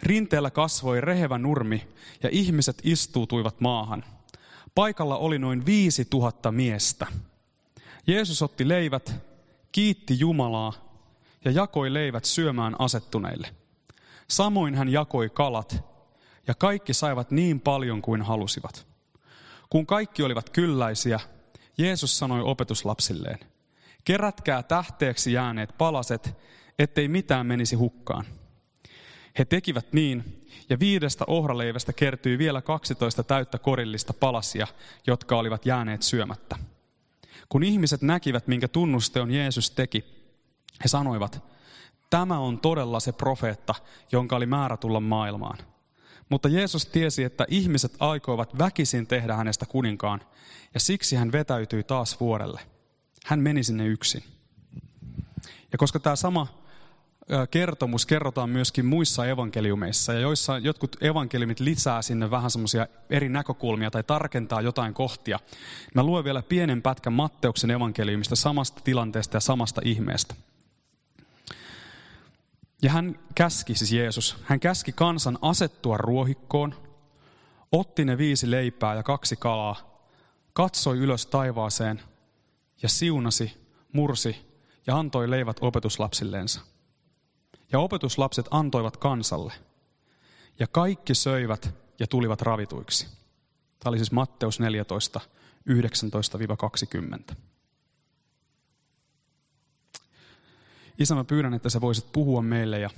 Rinteellä 0.02 0.50
kasvoi 0.50 1.00
rehevä 1.00 1.38
nurmi 1.38 1.88
ja 2.22 2.28
ihmiset 2.32 2.78
istuutuivat 2.82 3.60
maahan. 3.60 4.04
Paikalla 4.74 5.16
oli 5.16 5.38
noin 5.38 5.66
viisi 5.66 6.04
tuhatta 6.04 6.52
miestä. 6.52 7.06
Jeesus 8.06 8.42
otti 8.42 8.68
leivät, 8.68 9.14
kiitti 9.72 10.18
Jumalaa 10.18 10.72
ja 11.44 11.50
jakoi 11.50 11.94
leivät 11.94 12.24
syömään 12.24 12.76
asettuneille. 12.78 13.54
Samoin 14.28 14.74
hän 14.74 14.88
jakoi 14.88 15.30
kalat 15.30 15.84
ja 16.46 16.54
kaikki 16.54 16.94
saivat 16.94 17.30
niin 17.30 17.60
paljon 17.60 18.02
kuin 18.02 18.22
halusivat. 18.22 18.86
Kun 19.70 19.86
kaikki 19.86 20.22
olivat 20.22 20.50
kylläisiä, 20.50 21.20
Jeesus 21.78 22.18
sanoi 22.18 22.40
opetuslapsilleen, 22.42 23.38
kerätkää 24.04 24.62
tähteeksi 24.62 25.32
jääneet 25.32 25.74
palaset, 25.78 26.36
ettei 26.78 27.08
mitään 27.08 27.46
menisi 27.46 27.76
hukkaan. 27.76 28.24
He 29.38 29.44
tekivät 29.44 29.92
niin, 29.92 30.46
ja 30.70 30.78
viidestä 30.78 31.24
ohraleivästä 31.26 31.92
kertyi 31.92 32.38
vielä 32.38 32.62
12 32.62 33.22
täyttä 33.22 33.58
korillista 33.58 34.12
palasia, 34.12 34.66
jotka 35.06 35.38
olivat 35.38 35.66
jääneet 35.66 36.02
syömättä. 36.02 36.56
Kun 37.48 37.62
ihmiset 37.62 38.02
näkivät, 38.02 38.46
minkä 38.46 38.68
tunnusteon 38.68 39.30
Jeesus 39.30 39.70
teki, 39.70 40.04
he 40.84 40.88
sanoivat, 40.88 41.42
tämä 42.10 42.38
on 42.38 42.60
todella 42.60 43.00
se 43.00 43.12
profeetta, 43.12 43.74
jonka 44.12 44.36
oli 44.36 44.46
määrä 44.46 44.76
tulla 44.76 45.00
maailmaan. 45.00 45.58
Mutta 46.28 46.48
Jeesus 46.48 46.86
tiesi, 46.86 47.24
että 47.24 47.46
ihmiset 47.48 47.92
aikoivat 47.98 48.58
väkisin 48.58 49.06
tehdä 49.06 49.36
hänestä 49.36 49.66
kuninkaan, 49.66 50.20
ja 50.74 50.80
siksi 50.80 51.16
hän 51.16 51.32
vetäytyi 51.32 51.82
taas 51.82 52.20
vuorelle. 52.20 52.60
Hän 53.26 53.40
meni 53.40 53.62
sinne 53.62 53.86
yksin. 53.86 54.24
Ja 55.72 55.78
koska 55.78 56.00
tämä 56.00 56.16
sama 56.16 56.46
kertomus 57.50 58.06
kerrotaan 58.06 58.50
myöskin 58.50 58.86
muissa 58.86 59.26
evankeliumeissa, 59.26 60.12
ja 60.12 60.20
joissa 60.20 60.58
jotkut 60.58 60.96
evankeliumit 61.02 61.60
lisää 61.60 62.02
sinne 62.02 62.30
vähän 62.30 62.50
semmoisia 62.50 62.86
eri 63.10 63.28
näkökulmia 63.28 63.90
tai 63.90 64.02
tarkentaa 64.02 64.60
jotain 64.60 64.94
kohtia. 64.94 65.38
Mä 65.94 66.02
luen 66.02 66.24
vielä 66.24 66.42
pienen 66.42 66.82
pätkän 66.82 67.12
Matteuksen 67.12 67.70
evankeliumista 67.70 68.36
samasta 68.36 68.80
tilanteesta 68.84 69.36
ja 69.36 69.40
samasta 69.40 69.80
ihmeestä. 69.84 70.34
Ja 72.82 72.90
hän 72.90 73.18
käski, 73.34 73.74
siis 73.74 73.92
Jeesus, 73.92 74.36
hän 74.44 74.60
käski 74.60 74.92
kansan 74.92 75.38
asettua 75.42 75.96
ruohikkoon, 75.96 76.74
otti 77.72 78.04
ne 78.04 78.18
viisi 78.18 78.50
leipää 78.50 78.94
ja 78.94 79.02
kaksi 79.02 79.36
kalaa, 79.36 80.06
katsoi 80.52 80.98
ylös 80.98 81.26
taivaaseen 81.26 82.00
ja 82.82 82.88
siunasi, 82.88 83.52
mursi 83.92 84.36
ja 84.86 84.98
antoi 84.98 85.30
leivät 85.30 85.56
opetuslapsilleensa. 85.60 86.60
Ja 87.72 87.78
opetuslapset 87.78 88.46
antoivat 88.50 88.96
kansalle. 88.96 89.52
Ja 90.58 90.66
kaikki 90.66 91.14
söivät 91.14 91.74
ja 91.98 92.06
tulivat 92.06 92.42
ravituiksi. 92.42 93.06
Tämä 93.78 93.90
oli 93.90 93.98
siis 93.98 94.12
Matteus 94.12 94.60
14, 94.60 95.20
19-20. 97.30 97.34
Isä, 100.98 101.14
mä 101.14 101.24
pyydän, 101.24 101.54
että 101.54 101.70
sä 101.70 101.80
voisit 101.80 102.12
puhua 102.12 102.42
meille 102.42 102.78
ja 102.78 102.90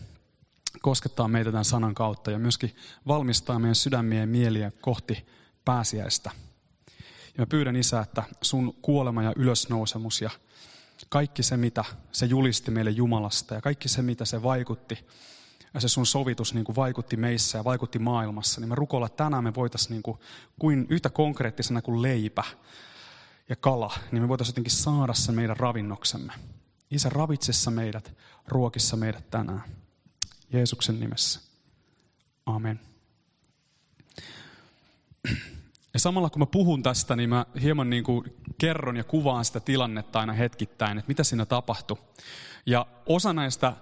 koskettaa 0.82 1.28
meitä 1.28 1.50
tämän 1.50 1.64
sanan 1.64 1.94
kautta 1.94 2.30
ja 2.30 2.38
myöskin 2.38 2.76
valmistaa 3.06 3.58
meidän 3.58 3.74
sydämiä 3.74 4.20
ja 4.20 4.26
mieliä 4.26 4.72
kohti 4.80 5.26
pääsiäistä. 5.64 6.30
Ja 7.26 7.42
mä 7.42 7.46
pyydän 7.46 7.76
Isä, 7.76 8.00
että 8.00 8.22
sun 8.42 8.74
kuolema 8.82 9.22
ja 9.22 9.32
ylösnousemus 9.36 10.20
ja 10.20 10.30
kaikki 11.09 11.42
se, 11.42 11.57
mitä 11.57 11.85
se 12.12 12.26
julisti 12.26 12.71
meille 12.71 12.90
Jumalasta 12.90 13.54
ja 13.54 13.61
kaikki 13.61 13.88
se, 13.88 14.02
mitä 14.02 14.25
se 14.25 14.42
vaikutti, 14.42 15.07
ja 15.75 15.80
se 15.80 15.88
sun 15.88 16.07
sovitus 16.07 16.54
niin 16.54 16.64
kuin 16.64 16.76
vaikutti 16.76 17.16
meissä 17.16 17.59
ja 17.59 17.64
vaikutti 17.64 17.99
maailmassa, 17.99 18.61
niin 18.61 18.69
me 18.69 18.75
rukoilla, 18.75 19.09
tänään 19.09 19.45
me 19.45 19.54
voitaisiin 19.54 19.90
niin 19.90 20.02
kuin, 20.02 20.19
kuin 20.59 20.87
yhtä 20.88 21.11
konkreettisena 21.11 21.83
kuin 21.83 22.02
leipä 22.02 22.45
ja 23.49 23.57
kala, 23.57 23.95
niin 24.12 24.23
me 24.23 24.28
voitaisiin 24.28 24.52
jotenkin 24.52 24.73
saada 24.73 25.14
se 25.14 25.33
meidän 25.33 25.57
ravinnoksemme. 25.57 26.33
Isä, 26.90 27.09
ravitsessa 27.09 27.71
meidät, 27.71 28.16
ruokissa 28.49 28.97
meidät 28.97 29.30
tänään. 29.30 29.62
Jeesuksen 30.52 31.00
nimessä. 31.00 31.40
Amen. 32.47 32.80
Ja 35.95 36.00
samalla 36.00 36.30
kun 36.30 36.40
mä 36.40 36.47
puhun 36.47 36.83
tästä, 36.83 37.16
niin 37.16 37.28
mä 37.30 37.47
hieman 37.62 37.90
niin 37.90 38.04
kuin 38.04 38.25
kerron 38.60 38.96
ja 38.96 39.04
kuvaan 39.04 39.44
sitä 39.44 39.60
tilannetta 39.60 40.20
aina 40.20 40.32
hetkittäin, 40.32 40.98
että 40.98 41.08
mitä 41.08 41.24
siinä 41.24 41.46
tapahtui. 41.46 41.96
Ja 42.66 42.86
osa 43.06 43.32
näistä 43.32 43.72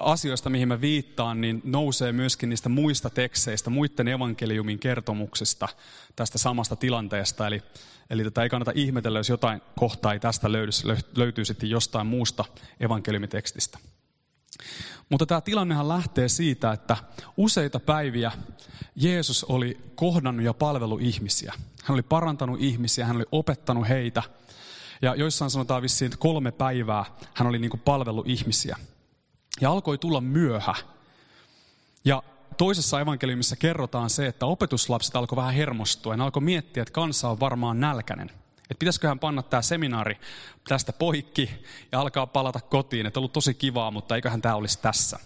asioista, 0.00 0.50
mihin 0.50 0.68
mä 0.68 0.80
viittaan, 0.80 1.40
niin 1.40 1.60
nousee 1.64 2.12
myöskin 2.12 2.48
niistä 2.48 2.68
muista 2.68 3.10
tekseistä, 3.10 3.70
muiden 3.70 4.08
evankeliumin 4.08 4.78
kertomuksista 4.78 5.68
tästä 6.16 6.38
samasta 6.38 6.76
tilanteesta. 6.76 7.46
Eli, 7.46 7.62
eli 8.10 8.24
tätä 8.24 8.42
ei 8.42 8.48
kannata 8.48 8.72
ihmetellä, 8.74 9.18
jos 9.18 9.28
jotain 9.28 9.62
kohtaa 9.78 10.12
ei 10.12 10.20
tästä 10.20 10.52
löydy, 10.52 10.70
löytyy 11.16 11.44
sitten 11.44 11.70
jostain 11.70 12.06
muusta 12.06 12.44
evankeliumitekstistä. 12.80 13.78
Mutta 15.08 15.26
tämä 15.26 15.40
tilannehan 15.40 15.88
lähtee 15.88 16.28
siitä, 16.28 16.72
että 16.72 16.96
useita 17.36 17.80
päiviä 17.80 18.32
Jeesus 18.96 19.44
oli 19.44 19.80
kohdannut 19.94 20.44
ja 20.44 20.54
palvelu 20.54 20.98
ihmisiä. 20.98 21.52
Hän 21.84 21.94
oli 21.94 22.02
parantanut 22.02 22.60
ihmisiä, 22.60 23.06
hän 23.06 23.16
oli 23.16 23.26
opettanut 23.32 23.88
heitä. 23.88 24.22
Ja 25.02 25.14
joissain 25.14 25.50
sanotaan 25.50 25.82
vissiin, 25.82 26.06
että 26.06 26.18
kolme 26.18 26.52
päivää 26.52 27.04
hän 27.34 27.48
oli 27.48 27.58
niin 27.58 27.70
kuin 27.70 27.80
palvellut 27.80 28.28
ihmisiä. 28.28 28.76
Ja 29.60 29.70
alkoi 29.70 29.98
tulla 29.98 30.20
myöhä. 30.20 30.74
Ja 32.04 32.22
toisessa 32.56 33.00
evankeliumissa 33.00 33.56
kerrotaan 33.56 34.10
se, 34.10 34.26
että 34.26 34.46
opetuslapset 34.46 35.16
alkoi 35.16 35.36
vähän 35.36 35.54
hermostua. 35.54 36.12
Ja 36.12 36.16
ne 36.16 36.22
alkoi 36.22 36.42
miettiä, 36.42 36.82
että 36.82 36.92
kansa 36.92 37.28
on 37.28 37.40
varmaan 37.40 37.80
nälkäinen. 37.80 38.30
Että 38.70 38.78
pitäisiköhän 38.78 39.18
panna 39.18 39.42
tämä 39.42 39.62
seminaari 39.62 40.18
tästä 40.68 40.92
poikki 40.92 41.50
ja 41.92 42.00
alkaa 42.00 42.26
palata 42.26 42.60
kotiin. 42.60 43.06
Että 43.06 43.20
on 43.20 43.20
ollut 43.20 43.32
tosi 43.32 43.54
kivaa, 43.54 43.90
mutta 43.90 44.14
eiköhän 44.14 44.42
tämä 44.42 44.54
olisi 44.54 44.78
tässä. 44.82 45.18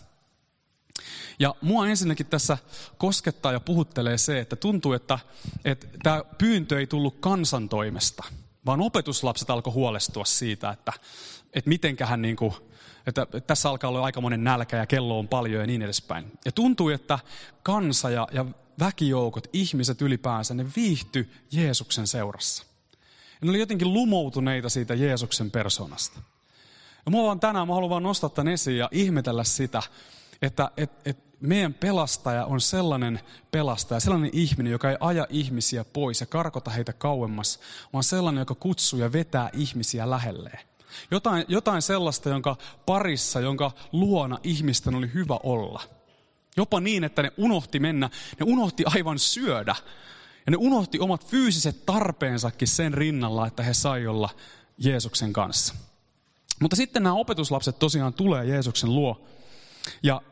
Ja 1.38 1.54
mua 1.60 1.88
ensinnäkin 1.88 2.26
tässä 2.26 2.58
koskettaa 2.98 3.52
ja 3.52 3.60
puhuttelee 3.60 4.18
se, 4.18 4.40
että 4.40 4.56
tuntuu, 4.56 4.92
että, 4.92 5.18
että 5.64 5.86
tämä 6.02 6.24
pyyntö 6.38 6.78
ei 6.78 6.86
tullut 6.86 7.16
kansan 7.20 7.68
toimesta, 7.68 8.24
vaan 8.66 8.80
opetuslapset 8.80 9.50
alkoi 9.50 9.72
huolestua 9.72 10.24
siitä, 10.24 10.70
että, 10.70 10.92
että 11.52 11.68
mitenkähän 11.68 12.22
niin 12.22 12.36
kuin, 12.36 12.54
että 13.06 13.26
tässä 13.46 13.70
alkaa 13.70 13.88
olla 13.88 14.04
aikamoinen 14.04 14.44
nälkä 14.44 14.76
ja 14.76 14.86
kello 14.86 15.18
on 15.18 15.28
paljon 15.28 15.60
ja 15.60 15.66
niin 15.66 15.82
edespäin. 15.82 16.32
Ja 16.44 16.52
tuntui, 16.52 16.92
että 16.92 17.18
kansa 17.62 18.10
ja, 18.10 18.28
ja 18.32 18.44
väkijoukot, 18.78 19.46
ihmiset 19.52 20.02
ylipäänsä, 20.02 20.54
ne 20.54 20.66
viihty 20.76 21.30
Jeesuksen 21.52 22.06
seurassa. 22.06 22.75
Ja 23.40 23.46
ne 23.46 23.50
oli 23.50 23.58
jotenkin 23.58 23.92
lumoutuneita 23.92 24.68
siitä 24.68 24.94
Jeesuksen 24.94 25.50
persoonasta. 25.50 26.20
Ja 27.06 27.10
mua 27.10 27.26
vaan 27.26 27.40
tänään, 27.40 27.68
mä 27.68 27.74
haluan 27.74 27.90
vaan 27.90 28.02
nostaa 28.02 28.30
tämän 28.30 28.52
esiin 28.52 28.78
ja 28.78 28.88
ihmetellä 28.92 29.44
sitä, 29.44 29.82
että 30.42 30.70
et, 30.76 30.92
et 31.04 31.18
meidän 31.40 31.74
pelastaja 31.74 32.44
on 32.44 32.60
sellainen 32.60 33.20
pelastaja, 33.50 34.00
sellainen 34.00 34.30
ihminen, 34.32 34.70
joka 34.72 34.90
ei 34.90 34.96
aja 35.00 35.26
ihmisiä 35.30 35.84
pois 35.84 36.20
ja 36.20 36.26
karkota 36.26 36.70
heitä 36.70 36.92
kauemmas, 36.92 37.60
vaan 37.92 38.04
sellainen, 38.04 38.40
joka 38.40 38.54
kutsuu 38.54 38.98
ja 38.98 39.12
vetää 39.12 39.50
ihmisiä 39.52 40.10
lähelleen. 40.10 40.58
Jotain, 41.10 41.44
jotain 41.48 41.82
sellaista, 41.82 42.28
jonka 42.28 42.56
parissa, 42.86 43.40
jonka 43.40 43.70
luona 43.92 44.38
ihmisten 44.42 44.94
oli 44.94 45.10
hyvä 45.14 45.38
olla. 45.42 45.82
Jopa 46.56 46.80
niin, 46.80 47.04
että 47.04 47.22
ne 47.22 47.32
unohti 47.36 47.78
mennä, 47.78 48.10
ne 48.40 48.46
unohti 48.46 48.84
aivan 48.86 49.18
syödä. 49.18 49.76
Ja 50.46 50.50
ne 50.50 50.56
unohti 50.56 50.98
omat 50.98 51.26
fyysiset 51.26 51.86
tarpeensakin 51.86 52.68
sen 52.68 52.94
rinnalla, 52.94 53.46
että 53.46 53.62
he 53.62 53.74
sai 53.74 54.06
olla 54.06 54.28
Jeesuksen 54.78 55.32
kanssa. 55.32 55.74
Mutta 56.60 56.76
sitten 56.76 57.02
nämä 57.02 57.14
opetuslapset 57.14 57.78
tosiaan 57.78 58.12
tulee 58.12 58.44
Jeesuksen 58.44 58.94
luo. 58.94 59.26
Ja 60.02 60.22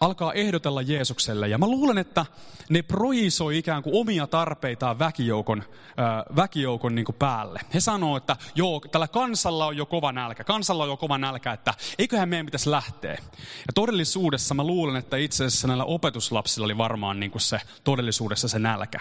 alkaa 0.00 0.32
ehdotella 0.32 0.82
Jeesukselle. 0.82 1.48
Ja 1.48 1.58
mä 1.58 1.66
luulen, 1.66 1.98
että 1.98 2.26
ne 2.68 2.82
projisoi 2.82 3.58
ikään 3.58 3.82
kuin 3.82 4.00
omia 4.00 4.26
tarpeitaan 4.26 4.98
väkijoukon, 4.98 5.58
äh, 5.58 6.36
väkijoukon 6.36 6.94
niin 6.94 7.06
päälle. 7.18 7.60
He 7.74 7.80
sanoo, 7.80 8.16
että 8.16 8.36
joo, 8.54 8.80
tällä 8.80 9.08
kansalla 9.08 9.66
on 9.66 9.76
jo 9.76 9.86
kova 9.86 10.12
nälkä. 10.12 10.44
Kansalla 10.44 10.82
on 10.82 10.88
jo 10.88 10.96
kova 10.96 11.18
nälkä, 11.18 11.52
että 11.52 11.74
eiköhän 11.98 12.28
meidän 12.28 12.46
pitäisi 12.46 12.70
lähteä. 12.70 13.12
Ja 13.40 13.72
todellisuudessa 13.74 14.54
mä 14.54 14.64
luulen, 14.64 14.96
että 14.96 15.16
itse 15.16 15.44
asiassa 15.44 15.68
näillä 15.68 15.84
opetuslapsilla 15.84 16.64
oli 16.64 16.78
varmaan 16.78 17.20
niin 17.20 17.30
kuin 17.30 17.42
se 17.42 17.60
todellisuudessa 17.84 18.48
se 18.48 18.58
nälkä. 18.58 19.00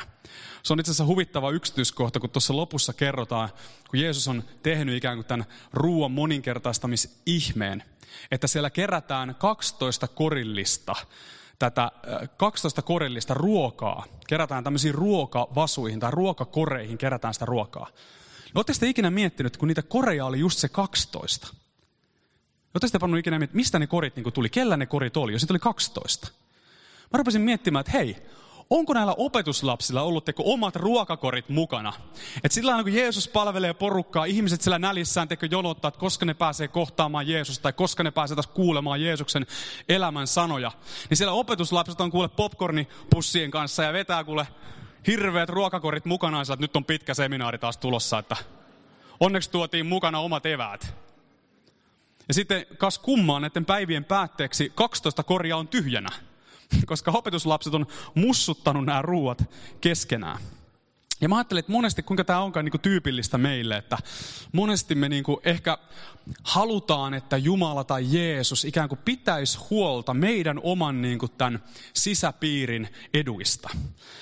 Se 0.64 0.74
on 0.74 0.80
itse 0.80 0.92
asiassa 0.92 1.06
huvittava 1.06 1.52
yksityiskohta, 1.52 2.20
kun 2.20 2.30
tuossa 2.30 2.56
lopussa 2.56 2.94
kerrotaan, 2.94 3.50
kun 3.90 4.00
Jeesus 4.00 4.28
on 4.28 4.44
tehnyt 4.64 4.96
ikään 4.96 5.18
kuin 5.18 5.26
tämän 5.26 5.46
ruoan 5.74 6.12
moninkertaistamisihmeen, 6.12 7.84
että 8.32 8.48
siellä 8.48 8.70
kerätään 8.70 9.36
12 9.40 10.08
korillista 10.08 10.96
tätä 11.60 11.92
12 12.38 12.82
korillista 12.82 13.34
ruokaa, 13.34 14.06
kerätään 14.28 14.64
tämmöisiin 14.64 14.96
ruokavasuihin 14.96 16.00
tai 16.00 16.12
ruokakoreihin, 16.12 16.98
kerätään 16.98 17.34
sitä 17.34 17.46
ruokaa. 17.46 17.88
No, 18.54 18.60
Oletteko 18.60 18.80
te 18.80 18.90
ikinä 18.90 19.10
miettinyt, 19.10 19.58
kun 19.58 19.68
niitä 19.68 19.82
koreja 19.82 20.26
oli 20.26 20.40
just 20.40 20.60
se 20.60 20.70
12? 20.70 21.48
Oletteko 22.74 22.92
te 22.92 23.00
pannut 23.00 23.20
ikinä 23.20 23.40
miettinyt, 23.40 23.56
mistä 23.56 23.80
ne 23.80 23.88
korit 23.88 24.16
niin 24.16 24.34
tuli, 24.34 24.50
kellä 24.50 24.78
ne 24.78 24.86
korit 24.86 25.18
oli, 25.18 25.32
jos 25.32 25.42
niitä 25.42 25.54
oli 25.54 25.60
12? 25.60 26.28
Mä 27.14 27.18
rupesin 27.18 27.42
miettimään, 27.42 27.82
että 27.82 27.92
hei, 27.92 28.18
onko 28.72 28.94
näillä 28.94 29.16
opetuslapsilla 29.18 30.02
ollut 30.02 30.26
teko 30.26 30.44
omat 30.46 30.76
ruokakorit 30.76 31.50
mukana? 31.50 31.94
Et 32.44 32.52
sillä 32.52 32.84
kun 32.84 32.94
Jeesus 32.94 33.28
palvelee 33.28 33.74
porukkaa, 33.74 34.26
ihmiset 34.26 34.62
siellä 34.62 34.80
nälissään 34.80 35.28
teko 35.28 35.46
jonottaa, 35.46 35.90
että 35.90 36.00
koska 36.00 36.26
ne 36.26 36.34
pääsee 36.34 36.68
kohtaamaan 36.68 37.28
Jeesusta 37.28 37.64
tai 37.64 37.74
koska 37.74 38.04
ne 38.04 38.12
pääsee 38.12 38.36
taas 38.36 38.48
kuulemaan 38.48 39.02
Jeesuksen 39.02 39.46
elämän 39.90 40.28
sanoja. 40.28 40.72
Niin 41.10 41.18
siellä 41.18 41.34
opetuslapset 41.34 42.02
on 42.02 42.12
kuule 42.12 42.28
popcornipussien 42.28 43.52
kanssa 43.52 43.84
ja 43.84 43.94
vetää 43.94 44.24
kuule 44.24 44.48
Hirveät 45.08 45.50
ruokakorit 45.50 46.06
mukana, 46.06 46.42
että 46.42 46.56
nyt 46.60 46.76
on 46.76 46.86
pitkä 46.86 47.14
seminaari 47.14 47.58
taas 47.58 47.78
tulossa, 47.78 48.20
että 48.20 48.36
onneksi 49.20 49.52
tuotiin 49.52 49.86
mukana 49.86 50.20
omat 50.20 50.46
eväät. 50.46 50.96
Ja 52.28 52.34
sitten 52.34 52.66
kas 52.78 53.00
kummaan 53.00 53.42
näiden 53.42 53.66
päivien 53.66 54.06
päätteeksi 54.06 54.72
12 54.76 55.24
koria 55.24 55.58
on 55.58 55.68
tyhjänä, 55.68 56.10
koska 56.86 57.12
opetuslapset 57.12 57.74
on 57.74 57.88
mussuttanut 58.16 58.86
nämä 58.86 59.02
ruuat 59.02 59.44
keskenään. 59.82 60.38
Ja 61.22 61.30
mä 61.30 61.38
ajattelin, 61.38 61.60
että 61.60 61.72
monesti 61.72 62.04
kuinka 62.04 62.24
tämä 62.24 62.40
onkaan 62.40 62.66
niin 62.66 62.72
kuin 62.72 62.82
tyypillistä 62.82 63.38
meille, 63.38 63.78
että 63.78 63.98
monesti 64.52 64.96
me 64.96 65.10
niin 65.10 65.24
kuin 65.24 65.38
ehkä 65.44 65.78
halutaan, 66.44 67.14
että 67.14 67.38
Jumala 67.38 67.84
tai 67.84 68.06
Jeesus 68.10 68.66
ikään 68.66 68.90
kuin 68.90 69.00
pitäisi 69.06 69.60
huolta 69.70 70.14
meidän 70.14 70.60
oman 70.64 71.02
niin 71.02 71.20
kuin 71.20 71.32
tämän 71.38 71.64
sisäpiirin 71.94 72.90
eduista. 73.14 73.70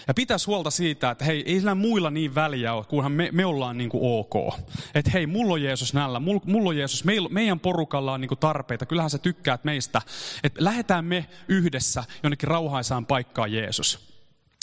Ja 0.08 0.14
pitäisi 0.14 0.46
huolta 0.46 0.72
siitä, 0.72 1.12
että 1.12 1.26
hei, 1.26 1.44
ei 1.46 1.60
sillä 1.60 1.76
muilla 1.76 2.10
niin 2.10 2.36
väliä 2.36 2.74
ole, 2.74 2.86
kunhan 2.86 3.12
me, 3.12 3.30
me 3.32 3.46
ollaan 3.46 3.78
niin 3.78 3.90
kuin 3.90 4.04
ok. 4.04 4.60
Että 4.96 5.12
hei, 5.12 5.28
mulla 5.28 5.54
on 5.54 5.64
Jeesus 5.64 5.94
nällä, 5.94 6.20
mulla 6.20 6.70
on 6.70 6.78
Jeesus, 6.78 7.04
meidän 7.30 7.60
porukalla 7.60 8.14
on 8.14 8.22
niin 8.22 8.30
kuin 8.30 8.40
tarpeita, 8.40 8.86
kyllähän 8.86 9.10
sä 9.10 9.18
tykkäät 9.18 9.64
meistä. 9.64 10.02
Että 10.44 10.64
lähdetään 10.64 11.06
me 11.06 11.26
yhdessä 11.48 12.04
jonnekin 12.24 12.50
rauhaisaan 12.50 13.06
paikkaan 13.06 13.54
Jeesus. 13.54 14.10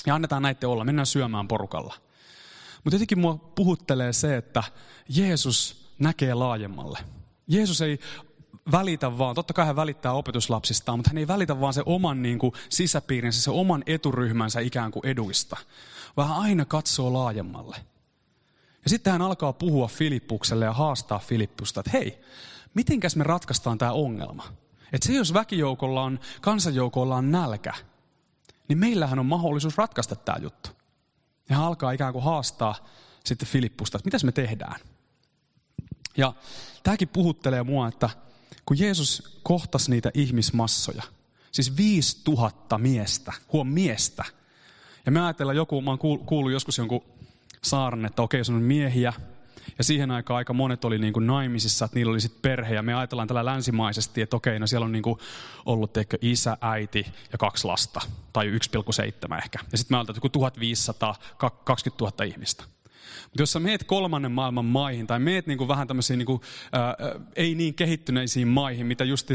Ja 0.07 0.15
annetaan 0.15 0.43
näiden 0.43 0.69
olla, 0.69 0.85
mennään 0.85 1.07
syömään 1.07 1.49
porukalla. 1.49 2.06
Mutta 2.87 2.95
jotenkin 2.95 3.19
mua 3.19 3.35
puhuttelee 3.55 4.13
se, 4.13 4.37
että 4.37 4.63
Jeesus 5.09 5.87
näkee 5.99 6.35
laajemmalle. 6.35 6.99
Jeesus 7.47 7.81
ei 7.81 7.99
välitä 8.73 9.19
vaan, 9.19 9.35
totta 9.35 9.53
kai 9.55 9.67
hän 9.67 9.77
välittää 9.77 10.13
opetuslapsistaan, 10.13 10.99
mutta 10.99 11.11
hän 11.11 11.19
ei 11.19 11.29
välitä 11.29 11.61
vaan 11.61 11.75
se 11.75 11.83
oman 11.87 12.23
niin 12.23 12.39
kuin, 12.39 12.53
sisäpiirinsä, 12.69 13.43
se 13.43 13.51
oman 13.51 13.83
eturyhmänsä 13.87 14.61
ikään 14.61 14.91
kuin 14.91 15.07
eduista, 15.07 15.57
vaan 16.17 16.29
hän 16.29 16.39
aina 16.39 16.65
katsoo 16.65 17.13
laajemmalle. 17.13 17.77
Ja 18.85 18.91
sitten 18.91 19.13
hän 19.13 19.23
alkaa 19.23 19.53
puhua 19.53 19.89
Filippukselle 19.89 20.65
ja 20.65 20.73
haastaa 20.73 21.19
Filippusta, 21.19 21.81
että 21.81 21.91
hei, 21.93 22.21
mitenkäs 22.75 23.17
me 23.17 23.25
ratkaistaan 23.25 23.79
tämä 23.79 23.93
ongelma? 23.93 24.45
Että 24.93 25.07
se 25.07 25.13
jos 25.13 25.35
väkijoukolla 25.35 26.03
on, 26.03 26.21
kansanjoukolla 26.41 27.17
on 27.17 27.31
nälkä, 27.31 27.75
niin 28.69 28.79
meillähän 28.79 29.19
on 29.19 29.27
mahdollisuus 29.27 29.79
ratkaista 29.79 30.17
tämä 30.17 30.39
juttu. 30.43 30.76
Ja 31.49 31.57
hän 31.57 31.65
alkaa 31.65 31.93
ikään 31.93 32.13
kuin 32.13 32.25
haastaa 32.25 32.75
sitten 33.25 33.49
Filippusta, 33.49 33.99
että 33.99 34.07
mitäs 34.07 34.25
me 34.25 34.33
tehdään. 34.33 34.81
Ja 36.17 36.33
tämäkin 36.83 37.09
puhuttelee 37.09 37.63
mua, 37.63 37.89
että 37.89 38.11
kun 38.67 38.79
Jeesus 38.79 39.39
kohtasi 39.43 39.91
niitä 39.91 40.11
ihmismassoja, 40.15 41.03
siis 41.53 41.77
5000 41.77 42.79
miestä, 42.79 43.33
huom 43.53 43.69
miestä. 43.69 44.25
Ja 45.07 45.13
me 45.13 45.21
ajatellaan 45.21 45.57
joku, 45.57 45.81
mä 45.81 45.91
oon 45.91 46.19
kuullut 46.27 46.53
joskus 46.53 46.79
jonkun 46.79 47.05
saarn, 47.63 48.05
että 48.05 48.23
okei, 48.23 48.45
se 48.45 48.53
on 48.53 48.63
miehiä, 48.63 49.13
ja 49.79 49.85
siihen 49.85 50.11
aikaan 50.11 50.39
aika 50.39 50.53
monet 50.53 50.85
oli 50.85 50.99
niin 50.99 51.13
kuin 51.13 51.27
naimisissa, 51.27 51.85
että 51.85 51.95
niillä 51.95 52.11
oli 52.11 52.21
sitten 52.21 52.43
perhe. 52.43 52.75
Ja 52.75 52.83
me 52.83 52.95
ajatellaan 52.95 53.29
tällä 53.29 53.45
länsimaisesti, 53.45 54.23
että 54.23 54.37
okei, 54.37 54.59
no 54.59 54.67
siellä 54.67 54.85
on 54.85 54.93
niin 54.93 55.03
kuin 55.03 55.19
ollut 55.67 55.93
teikö, 55.93 56.19
isä, 56.21 56.57
äiti 56.61 57.07
ja 57.33 57.39
kaksi 57.39 57.67
lasta. 57.67 58.01
Tai 58.33 58.51
1,7 58.51 59.39
ehkä. 59.39 59.59
Ja 59.73 59.79
sitten 59.79 59.95
me 59.95 59.99
ajatellaan, 59.99 60.27
että 60.27 60.29
1500, 60.33 61.15
20 61.65 62.05
000 62.05 62.25
ihmistä. 62.25 62.65
Mutta 63.25 63.43
jos 63.43 63.53
sä 63.53 63.61
meet 63.61 63.85
kolmannen 63.85 64.33
maailman 64.33 64.65
maihin, 64.65 65.07
tai 65.07 65.19
meet 65.19 65.47
niin 65.47 65.59
kuin 65.59 65.69
vähän 65.69 65.89
tämmöisiin 65.89 66.19
niin 66.19 66.27
kuin, 66.27 66.41
ää, 66.73 66.95
ei 67.37 67.55
niin 67.55 67.75
kehittyneisiin 67.75 68.49
maihin, 68.49 68.87
mitä 68.87 69.05
just 69.05 69.31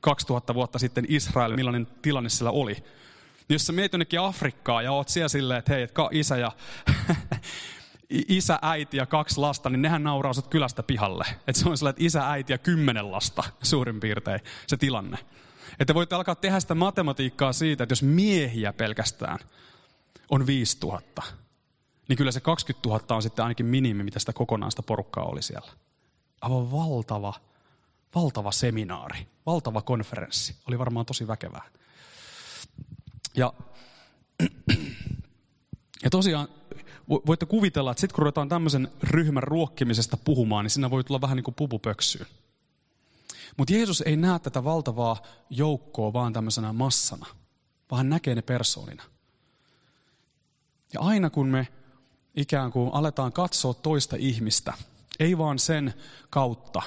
2000 0.00 0.54
vuotta 0.54 0.78
sitten 0.78 1.04
Israel, 1.08 1.56
millainen 1.56 1.86
tilanne 2.02 2.28
siellä 2.28 2.50
oli. 2.50 2.74
Niin 2.74 3.54
jos 3.54 3.66
sä 3.66 3.72
meet 3.72 3.92
jonnekin 3.92 4.20
Afrikkaa 4.20 4.82
ja 4.82 4.92
oot 4.92 5.08
siellä 5.08 5.28
silleen, 5.28 5.58
että 5.58 5.72
hei, 5.72 5.82
että 5.82 6.02
isä 6.10 6.36
ja 6.36 6.52
isä, 8.10 8.58
äiti 8.62 8.96
ja 8.96 9.06
kaksi 9.06 9.40
lasta, 9.40 9.70
niin 9.70 9.82
nehän 9.82 10.02
nauraa 10.02 10.32
sut 10.32 10.48
kylästä 10.48 10.82
pihalle. 10.82 11.24
Että 11.46 11.60
se 11.60 11.68
on 11.68 11.78
sellainen, 11.78 11.96
että 11.96 12.06
isä, 12.06 12.30
äiti 12.30 12.52
ja 12.52 12.58
kymmenen 12.58 13.12
lasta 13.12 13.44
suurin 13.62 14.00
piirtein 14.00 14.40
se 14.66 14.76
tilanne. 14.76 15.18
Että 15.80 15.94
voitte 15.94 16.14
alkaa 16.14 16.34
tehdä 16.34 16.60
sitä 16.60 16.74
matematiikkaa 16.74 17.52
siitä, 17.52 17.82
että 17.82 17.92
jos 17.92 18.02
miehiä 18.02 18.72
pelkästään 18.72 19.38
on 20.30 20.46
5000, 20.46 21.22
niin 22.08 22.16
kyllä 22.16 22.32
se 22.32 22.40
20 22.40 22.88
000 22.88 23.16
on 23.16 23.22
sitten 23.22 23.44
ainakin 23.44 23.66
minimi, 23.66 24.02
mitä 24.02 24.18
sitä 24.18 24.32
kokonaista 24.32 24.82
porukkaa 24.82 25.24
oli 25.24 25.42
siellä. 25.42 25.70
Aivan 26.40 26.72
valtava, 26.72 27.34
valtava 28.14 28.52
seminaari, 28.52 29.26
valtava 29.46 29.82
konferenssi. 29.82 30.56
Oli 30.68 30.78
varmaan 30.78 31.06
tosi 31.06 31.26
väkevää. 31.26 31.62
Ja, 33.34 33.52
ja 36.04 36.10
tosiaan 36.10 36.48
voitte 37.08 37.46
kuvitella, 37.46 37.90
että 37.90 38.00
sitten 38.00 38.14
kun 38.14 38.22
ruvetaan 38.22 38.48
tämmöisen 38.48 38.88
ryhmän 39.02 39.42
ruokkimisesta 39.42 40.16
puhumaan, 40.16 40.64
niin 40.64 40.70
siinä 40.70 40.90
voi 40.90 41.04
tulla 41.04 41.20
vähän 41.20 41.36
niin 41.36 41.44
kuin 41.44 41.54
pupupöksyyn. 41.54 42.26
Mutta 43.56 43.74
Jeesus 43.74 44.00
ei 44.00 44.16
näe 44.16 44.38
tätä 44.38 44.64
valtavaa 44.64 45.22
joukkoa 45.50 46.12
vaan 46.12 46.32
tämmöisenä 46.32 46.72
massana, 46.72 47.26
vaan 47.90 47.98
hän 47.98 48.08
näkee 48.08 48.34
ne 48.34 48.42
persoonina. 48.42 49.02
Ja 50.94 51.00
aina 51.00 51.30
kun 51.30 51.46
me 51.48 51.68
ikään 52.36 52.72
kuin 52.72 52.90
aletaan 52.92 53.32
katsoa 53.32 53.74
toista 53.74 54.16
ihmistä, 54.18 54.72
ei 55.20 55.38
vaan 55.38 55.58
sen 55.58 55.94
kautta, 56.30 56.82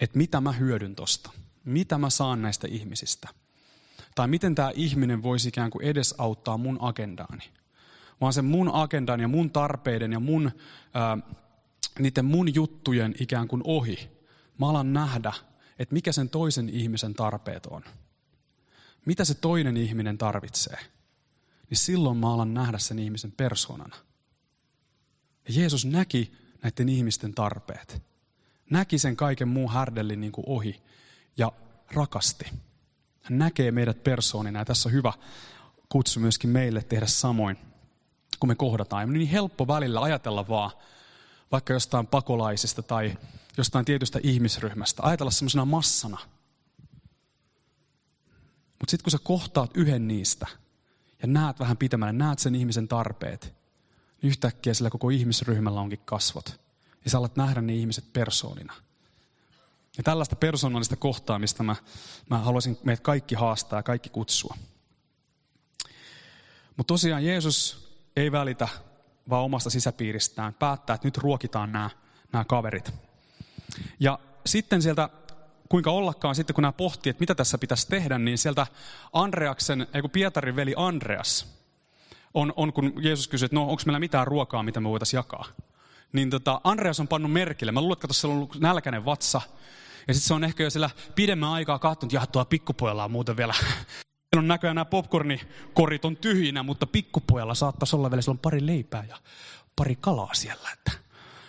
että 0.00 0.18
mitä 0.18 0.40
mä 0.40 0.52
hyödyn 0.52 0.94
tosta, 0.94 1.30
mitä 1.64 1.98
mä 1.98 2.10
saan 2.10 2.42
näistä 2.42 2.68
ihmisistä, 2.70 3.28
tai 4.14 4.28
miten 4.28 4.54
tämä 4.54 4.70
ihminen 4.74 5.22
voisi 5.22 5.48
ikään 5.48 5.70
kuin 5.70 5.84
edesauttaa 5.84 6.58
mun 6.58 6.78
agendaani, 6.80 7.42
vaan 8.20 8.32
sen 8.32 8.44
mun 8.44 8.70
agendan 8.74 9.20
ja 9.20 9.28
mun 9.28 9.50
tarpeiden 9.50 10.12
ja 10.12 10.20
mun, 10.20 10.50
ää, 10.94 11.18
niiden 11.98 12.24
mun 12.24 12.54
juttujen 12.54 13.14
ikään 13.20 13.48
kuin 13.48 13.62
ohi. 13.64 14.10
Mä 14.58 14.68
alan 14.68 14.92
nähdä, 14.92 15.32
että 15.78 15.94
mikä 15.94 16.12
sen 16.12 16.28
toisen 16.28 16.68
ihmisen 16.68 17.14
tarpeet 17.14 17.66
on. 17.66 17.84
Mitä 19.06 19.24
se 19.24 19.34
toinen 19.34 19.76
ihminen 19.76 20.18
tarvitsee. 20.18 20.78
Niin 21.70 21.78
silloin 21.78 22.16
mä 22.16 22.34
alan 22.34 22.54
nähdä 22.54 22.78
sen 22.78 22.98
ihmisen 22.98 23.32
persoonana. 23.32 23.96
Ja 25.48 25.54
Jeesus 25.54 25.86
näki 25.86 26.32
näiden 26.62 26.88
ihmisten 26.88 27.34
tarpeet. 27.34 28.02
Näki 28.70 28.98
sen 28.98 29.16
kaiken 29.16 29.48
muun 29.48 29.72
härdellin 29.72 30.20
niin 30.20 30.32
kuin 30.32 30.44
ohi 30.48 30.82
ja 31.36 31.52
rakasti. 31.92 32.44
Hän 33.22 33.38
näkee 33.38 33.70
meidät 33.70 34.04
persoonina 34.04 34.58
ja 34.58 34.64
tässä 34.64 34.88
on 34.88 34.92
hyvä 34.92 35.12
kutsu 35.88 36.20
myöskin 36.20 36.50
meille 36.50 36.82
tehdä 36.82 37.06
samoin 37.06 37.58
kun 38.40 38.48
me 38.48 38.54
kohdataan. 38.54 39.02
Ja 39.02 39.06
niin 39.06 39.28
helppo 39.28 39.68
välillä 39.68 40.00
ajatella 40.00 40.48
vaan 40.48 40.70
vaikka 41.52 41.72
jostain 41.72 42.06
pakolaisista 42.06 42.82
tai 42.82 43.18
jostain 43.56 43.84
tietystä 43.84 44.20
ihmisryhmästä. 44.22 45.02
Ajatella 45.02 45.30
semmoisena 45.30 45.64
massana. 45.64 46.18
Mutta 48.78 48.90
sitten 48.90 49.04
kun 49.04 49.10
sä 49.10 49.18
kohtaat 49.22 49.70
yhden 49.74 50.08
niistä 50.08 50.46
ja 51.22 51.28
näet 51.28 51.60
vähän 51.60 51.76
pitemmälle, 51.76 52.12
näet 52.12 52.38
sen 52.38 52.54
ihmisen 52.54 52.88
tarpeet, 52.88 53.54
niin 54.22 54.28
yhtäkkiä 54.28 54.74
sillä 54.74 54.90
koko 54.90 55.10
ihmisryhmällä 55.10 55.80
onkin 55.80 56.00
kasvot. 56.04 56.60
Ja 57.04 57.10
sä 57.10 57.18
alat 57.18 57.36
nähdä 57.36 57.60
ne 57.60 57.74
ihmiset 57.74 58.12
persoonina. 58.12 58.74
Ja 59.96 60.04
tällaista 60.04 60.36
persoonallista 60.36 60.96
kohtaamista 60.96 61.62
mä, 61.62 61.76
mä 62.30 62.38
haluaisin 62.38 62.78
meidät 62.84 63.00
kaikki 63.00 63.34
haastaa 63.34 63.78
ja 63.78 63.82
kaikki 63.82 64.08
kutsua. 64.08 64.56
Mutta 66.76 66.94
tosiaan 66.94 67.24
Jeesus 67.24 67.87
ei 68.20 68.32
välitä, 68.32 68.68
vaan 69.30 69.44
omasta 69.44 69.70
sisäpiiristään. 69.70 70.54
Päättää, 70.54 70.94
että 70.94 71.06
nyt 71.06 71.16
ruokitaan 71.16 71.72
nämä, 71.72 71.90
nämä 72.32 72.44
kaverit. 72.44 72.92
Ja 74.00 74.18
sitten 74.46 74.82
sieltä, 74.82 75.08
kuinka 75.68 75.90
ollakaan 75.90 76.34
sitten, 76.34 76.54
kun 76.54 76.62
nämä 76.62 76.72
pohtii, 76.72 77.10
että 77.10 77.20
mitä 77.20 77.34
tässä 77.34 77.58
pitäisi 77.58 77.88
tehdä, 77.88 78.18
niin 78.18 78.38
sieltä 78.38 78.66
Andreaksen, 79.12 79.86
ei 79.94 80.00
kun 80.00 80.10
Pietarin 80.10 80.56
veli 80.56 80.74
Andreas, 80.76 81.58
on, 82.34 82.52
on 82.56 82.72
kun 82.72 82.92
Jeesus 83.04 83.28
kysyi, 83.28 83.46
että 83.46 83.54
no 83.54 83.62
onko 83.62 83.82
meillä 83.86 84.00
mitään 84.00 84.26
ruokaa, 84.26 84.62
mitä 84.62 84.80
me 84.80 84.88
voitaisiin 84.88 85.18
jakaa. 85.18 85.44
Niin 86.12 86.30
tota, 86.30 86.60
Andreas 86.64 87.00
on 87.00 87.08
pannut 87.08 87.32
merkille. 87.32 87.72
Mä 87.72 87.80
luulen, 87.80 87.96
että 87.96 88.12
siellä 88.12 88.32
on 88.32 88.36
ollut 88.36 88.60
nälkäinen 88.60 89.04
vatsa. 89.04 89.40
Ja 90.08 90.14
sitten 90.14 90.28
se 90.28 90.34
on 90.34 90.44
ehkä 90.44 90.62
jo 90.62 90.70
siellä 90.70 90.90
pidemmän 91.14 91.50
aikaa 91.50 91.78
katsonut, 91.78 92.14
että 92.14 92.26
tuo 92.26 92.44
pikkupojalla 92.44 93.04
on 93.04 93.10
muuten 93.10 93.36
vielä 93.36 93.54
Meillä 94.32 94.44
on 94.44 94.48
näköjään 94.48 94.74
nämä 94.74 94.84
popcornikorit 94.84 96.04
on 96.04 96.16
tyhjinä, 96.16 96.62
mutta 96.62 96.86
pikkupojalla 96.86 97.54
saattaisi 97.54 97.96
olla 97.96 98.10
vielä, 98.10 98.22
on 98.28 98.38
pari 98.38 98.66
leipää 98.66 99.04
ja 99.08 99.16
pari 99.76 99.96
kalaa 100.00 100.34
siellä. 100.34 100.70
Että. 100.72 100.92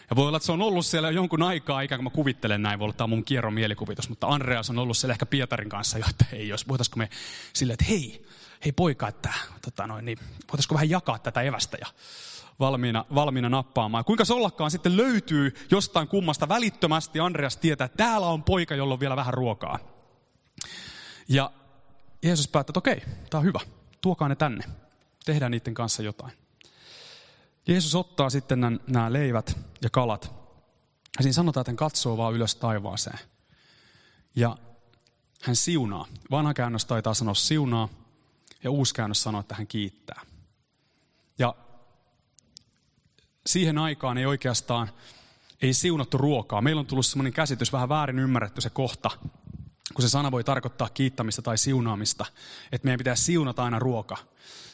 Ja 0.09 0.15
voi 0.15 0.27
olla, 0.27 0.37
että 0.37 0.45
se 0.45 0.51
on 0.51 0.61
ollut 0.61 0.85
siellä 0.85 1.11
jonkun 1.11 1.43
aikaa, 1.43 1.81
ikään 1.81 1.99
kuin 1.99 2.03
mä 2.03 2.15
kuvittelen 2.15 2.61
näin, 2.61 2.79
voi 2.79 2.85
olla 2.85 2.93
tämä 2.93 3.07
mun 3.07 3.23
kierron 3.23 3.53
mielikuvitus, 3.53 4.09
mutta 4.09 4.27
Andreas 4.27 4.69
on 4.69 4.79
ollut 4.79 4.97
siellä 4.97 5.13
ehkä 5.13 5.25
Pietarin 5.25 5.69
kanssa 5.69 5.97
jo, 5.97 6.05
että 6.09 6.25
hei, 6.31 6.47
jos 6.47 6.67
voitaisiko 6.67 6.97
me 6.97 7.09
silleen, 7.53 7.73
että 7.73 7.85
hei, 7.85 8.25
hei 8.65 8.71
poika, 8.71 9.07
että 9.07 9.33
tota 9.61 9.87
noin, 9.87 10.05
niin, 10.05 10.17
voitaisiko 10.47 10.75
vähän 10.75 10.89
jakaa 10.89 11.19
tätä 11.19 11.41
evästä 11.41 11.77
ja 11.81 11.87
valmiina, 12.59 13.05
valmiina 13.15 13.49
nappaamaan. 13.49 14.05
Kuinka 14.05 14.25
se 14.25 14.33
ollakaan 14.33 14.71
sitten 14.71 14.97
löytyy 14.97 15.53
jostain 15.71 16.07
kummasta 16.07 16.49
välittömästi, 16.49 17.19
Andreas 17.19 17.57
tietää, 17.57 17.85
että 17.85 17.97
täällä 17.97 18.27
on 18.27 18.43
poika, 18.43 18.75
jolla 18.75 18.93
on 18.93 18.99
vielä 18.99 19.15
vähän 19.15 19.33
ruokaa. 19.33 19.79
Ja 21.29 21.51
Jeesus 22.23 22.47
päättää, 22.47 22.71
että 22.71 22.79
okei, 22.79 23.01
tämä 23.29 23.39
on 23.39 23.45
hyvä, 23.45 23.59
tuokaa 24.01 24.29
ne 24.29 24.35
tänne, 24.35 24.63
tehdään 25.25 25.51
niiden 25.51 25.73
kanssa 25.73 26.03
jotain. 26.03 26.33
Jeesus 27.67 27.95
ottaa 27.95 28.29
sitten 28.29 28.61
nämä, 28.61 28.77
nämä 28.87 29.13
leivät 29.13 29.57
ja 29.81 29.89
kalat. 29.89 30.33
Ja 31.17 31.23
siinä 31.23 31.33
sanotaan, 31.33 31.61
että 31.61 31.71
hän 31.71 31.77
katsoo 31.77 32.17
vaan 32.17 32.33
ylös 32.33 32.55
taivaaseen. 32.55 33.19
Ja 34.35 34.57
hän 35.41 35.55
siunaa. 35.55 36.05
Vanha 36.31 36.53
käännös 36.53 36.85
taitaa 36.85 37.13
sanoa 37.13 37.33
siunaa, 37.33 37.89
ja 38.63 38.71
uusi 38.71 38.93
käännös 38.93 39.23
sanoo, 39.23 39.41
että 39.41 39.55
hän 39.55 39.67
kiittää. 39.67 40.21
Ja 41.39 41.55
siihen 43.45 43.77
aikaan 43.77 44.17
ei 44.17 44.25
oikeastaan, 44.25 44.89
ei 45.61 45.73
siunattu 45.73 46.17
ruokaa. 46.17 46.61
Meillä 46.61 46.79
on 46.79 46.85
tullut 46.85 47.05
sellainen 47.05 47.33
käsitys, 47.33 47.73
vähän 47.73 47.89
väärin 47.89 48.19
ymmärretty 48.19 48.61
se 48.61 48.69
kohta, 48.69 49.11
kun 49.93 50.01
se 50.01 50.09
sana 50.09 50.31
voi 50.31 50.43
tarkoittaa 50.43 50.89
kiittämistä 50.89 51.41
tai 51.41 51.57
siunaamista, 51.57 52.25
että 52.71 52.85
meidän 52.85 52.97
pitää 52.97 53.15
siunata 53.15 53.63
aina 53.63 53.79
ruoka. 53.79 54.17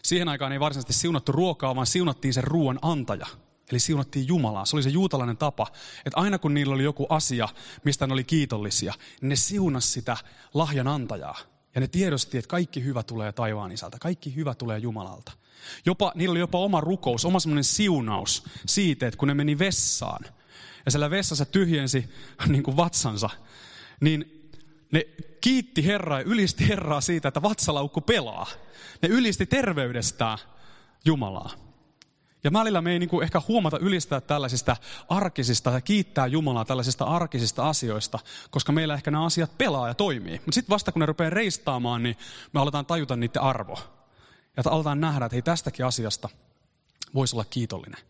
Siihen 0.03 0.29
aikaan 0.29 0.51
ei 0.51 0.59
varsinaisesti 0.59 0.93
siunattu 1.01 1.31
ruokaa, 1.31 1.75
vaan 1.75 1.87
siunattiin 1.87 2.33
sen 2.33 2.43
ruoan 2.43 2.79
antaja. 2.81 3.27
Eli 3.71 3.79
siunattiin 3.79 4.27
Jumalaa. 4.27 4.65
Se 4.65 4.75
oli 4.75 4.83
se 4.83 4.89
juutalainen 4.89 5.37
tapa, 5.37 5.67
että 6.05 6.19
aina 6.19 6.39
kun 6.39 6.53
niillä 6.53 6.73
oli 6.73 6.83
joku 6.83 7.07
asia, 7.09 7.49
mistä 7.83 8.07
ne 8.07 8.13
oli 8.13 8.23
kiitollisia, 8.23 8.93
niin 9.21 9.29
ne 9.29 9.35
siunas 9.35 9.93
sitä 9.93 10.17
lahjan 10.53 10.87
antajaa. 10.87 11.37
Ja 11.75 11.81
ne 11.81 11.87
tiedosti, 11.87 12.37
että 12.37 12.49
kaikki 12.49 12.83
hyvä 12.83 13.03
tulee 13.03 13.31
taivaan 13.31 13.71
isältä, 13.71 13.97
kaikki 13.99 14.35
hyvä 14.35 14.55
tulee 14.55 14.79
Jumalalta. 14.79 15.31
Jopa, 15.85 16.11
niillä 16.15 16.33
oli 16.33 16.39
jopa 16.39 16.57
oma 16.57 16.81
rukous, 16.81 17.25
oma 17.25 17.39
semmoinen 17.39 17.63
siunaus 17.63 18.43
siitä, 18.65 19.07
että 19.07 19.17
kun 19.17 19.27
ne 19.27 19.33
meni 19.33 19.59
vessaan, 19.59 20.25
ja 20.85 20.91
siellä 20.91 21.09
vessassa 21.09 21.45
tyhjensi 21.45 22.09
niin 22.47 22.63
kuin 22.63 22.77
vatsansa, 22.77 23.29
niin 24.01 24.34
ne 24.91 25.07
kiitti 25.41 25.85
Herraa 25.85 26.19
ja 26.19 26.25
ylisti 26.25 26.67
Herraa 26.69 27.01
siitä, 27.01 27.27
että 27.27 27.41
vatsalaukku 27.41 28.01
pelaa. 28.01 28.47
Ne 29.01 29.09
ylisti 29.09 29.45
terveydestään 29.45 30.37
Jumalaa. 31.05 31.51
Ja 32.43 32.53
välillä 32.53 32.81
me 32.81 32.91
ei 32.91 32.99
niin 32.99 33.09
kuin 33.09 33.23
ehkä 33.23 33.41
huomata 33.47 33.79
ylistää 33.79 34.21
tällaisista 34.21 34.77
arkisista 35.09 35.71
ja 35.71 35.81
kiittää 35.81 36.27
Jumalaa 36.27 36.65
tällaisista 36.65 37.05
arkisista 37.05 37.69
asioista, 37.69 38.19
koska 38.49 38.71
meillä 38.71 38.93
ehkä 38.93 39.11
nämä 39.11 39.25
asiat 39.25 39.57
pelaa 39.57 39.87
ja 39.87 39.93
toimii. 39.93 40.33
Mutta 40.33 40.51
sitten 40.51 40.73
vasta 40.73 40.91
kun 40.91 40.99
ne 40.99 41.05
rupeaa 41.05 41.29
reistaamaan, 41.29 42.03
niin 42.03 42.17
me 42.53 42.59
aletaan 42.59 42.85
tajuta 42.85 43.15
niiden 43.15 43.41
arvo. 43.41 43.79
Ja 44.57 44.63
aletaan 44.65 45.01
nähdä, 45.01 45.25
että 45.25 45.35
hei 45.35 45.41
tästäkin 45.41 45.85
asiasta 45.85 46.29
voisi 47.13 47.35
olla 47.35 47.45
kiitollinen. 47.49 48.01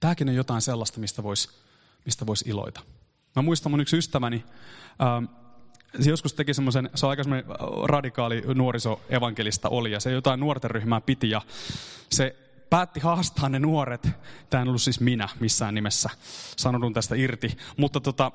Tämäkin 0.00 0.28
on 0.28 0.34
jotain 0.34 0.62
sellaista, 0.62 1.00
mistä 1.00 1.22
voisi 1.22 1.48
mistä 2.08 2.26
vois 2.26 2.42
iloita. 2.42 2.80
Mä 3.36 3.42
muistan 3.42 3.72
mun 3.72 3.80
yksi 3.80 3.96
ystäväni, 3.96 4.44
ähm, 5.02 5.24
se 6.00 6.10
joskus 6.10 6.34
teki 6.34 6.54
semmoisen, 6.54 6.90
se 6.94 7.06
on 7.06 7.10
aika 7.10 7.22
semmoinen 7.22 7.50
radikaali 7.84 8.42
nuorisoevankelista 8.54 9.68
oli, 9.68 9.92
ja 9.92 10.00
se 10.00 10.10
jotain 10.10 10.40
nuorten 10.40 10.70
ryhmää 10.70 11.00
piti, 11.00 11.30
ja 11.30 11.42
se 12.10 12.36
päätti 12.70 13.00
haastaa 13.00 13.48
ne 13.48 13.58
nuoret, 13.58 14.08
tämä 14.50 14.62
en 14.62 14.68
ollut 14.68 14.82
siis 14.82 15.00
minä 15.00 15.28
missään 15.40 15.74
nimessä, 15.74 16.10
sanonut 16.56 16.92
tästä 16.92 17.14
irti, 17.14 17.56
mutta, 17.76 18.00
tota, 18.00 18.32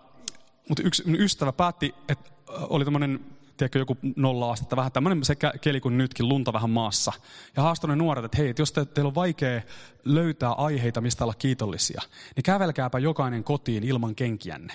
mutta 0.70 0.84
yksi 0.84 1.04
ystävä 1.08 1.54
päätti, 1.54 1.96
että 2.10 2.32
oli 2.48 2.84
tämmöinen 2.84 3.20
tiedätkö, 3.58 3.80
joku 3.80 3.98
nolla 4.16 4.52
astetta, 4.52 4.76
vähän 4.76 4.92
tämmöinen 4.92 5.26
se 5.26 5.36
keli 5.62 5.82
kuin 5.82 5.98
nytkin, 5.98 6.30
lunta 6.30 6.54
vähän 6.54 6.70
maassa. 6.70 7.14
Ja 7.56 7.64
haastoi 7.64 7.90
ne 7.90 7.96
nuoret, 7.96 8.26
että 8.26 8.38
hei, 8.38 8.50
että 8.50 8.62
jos 8.62 8.72
te, 8.72 8.86
teillä 8.86 9.08
on 9.08 9.16
vaikea 9.16 9.62
löytää 10.06 10.52
aiheita, 10.52 11.02
mistä 11.02 11.24
olla 11.24 11.34
kiitollisia, 11.34 12.02
niin 12.36 12.44
kävelkääpä 12.44 13.00
jokainen 13.00 13.44
kotiin 13.44 13.84
ilman 13.84 14.16
kenkiänne. 14.16 14.74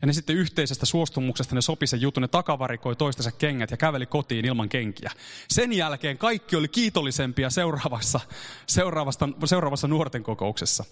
Ja 0.00 0.06
ne 0.06 0.12
sitten 0.12 0.36
yhteisestä 0.36 0.86
suostumuksesta 0.86 1.54
ne 1.54 1.60
sopi 1.60 1.86
sen 1.86 2.00
jutun, 2.00 2.20
ne 2.20 2.28
takavarikoi 2.28 2.96
toistensa 2.96 3.32
kengät 3.32 3.70
ja 3.70 3.76
käveli 3.76 4.06
kotiin 4.06 4.44
ilman 4.44 4.68
kenkiä. 4.68 5.10
Sen 5.48 5.72
jälkeen 5.72 6.18
kaikki 6.18 6.56
oli 6.56 6.68
kiitollisempia 6.68 7.50
seuraavassa, 7.50 8.20
seuraavassa, 8.66 9.28
seuraavassa 9.44 9.88
nuorten 9.88 10.22
kokouksessa. 10.22 10.84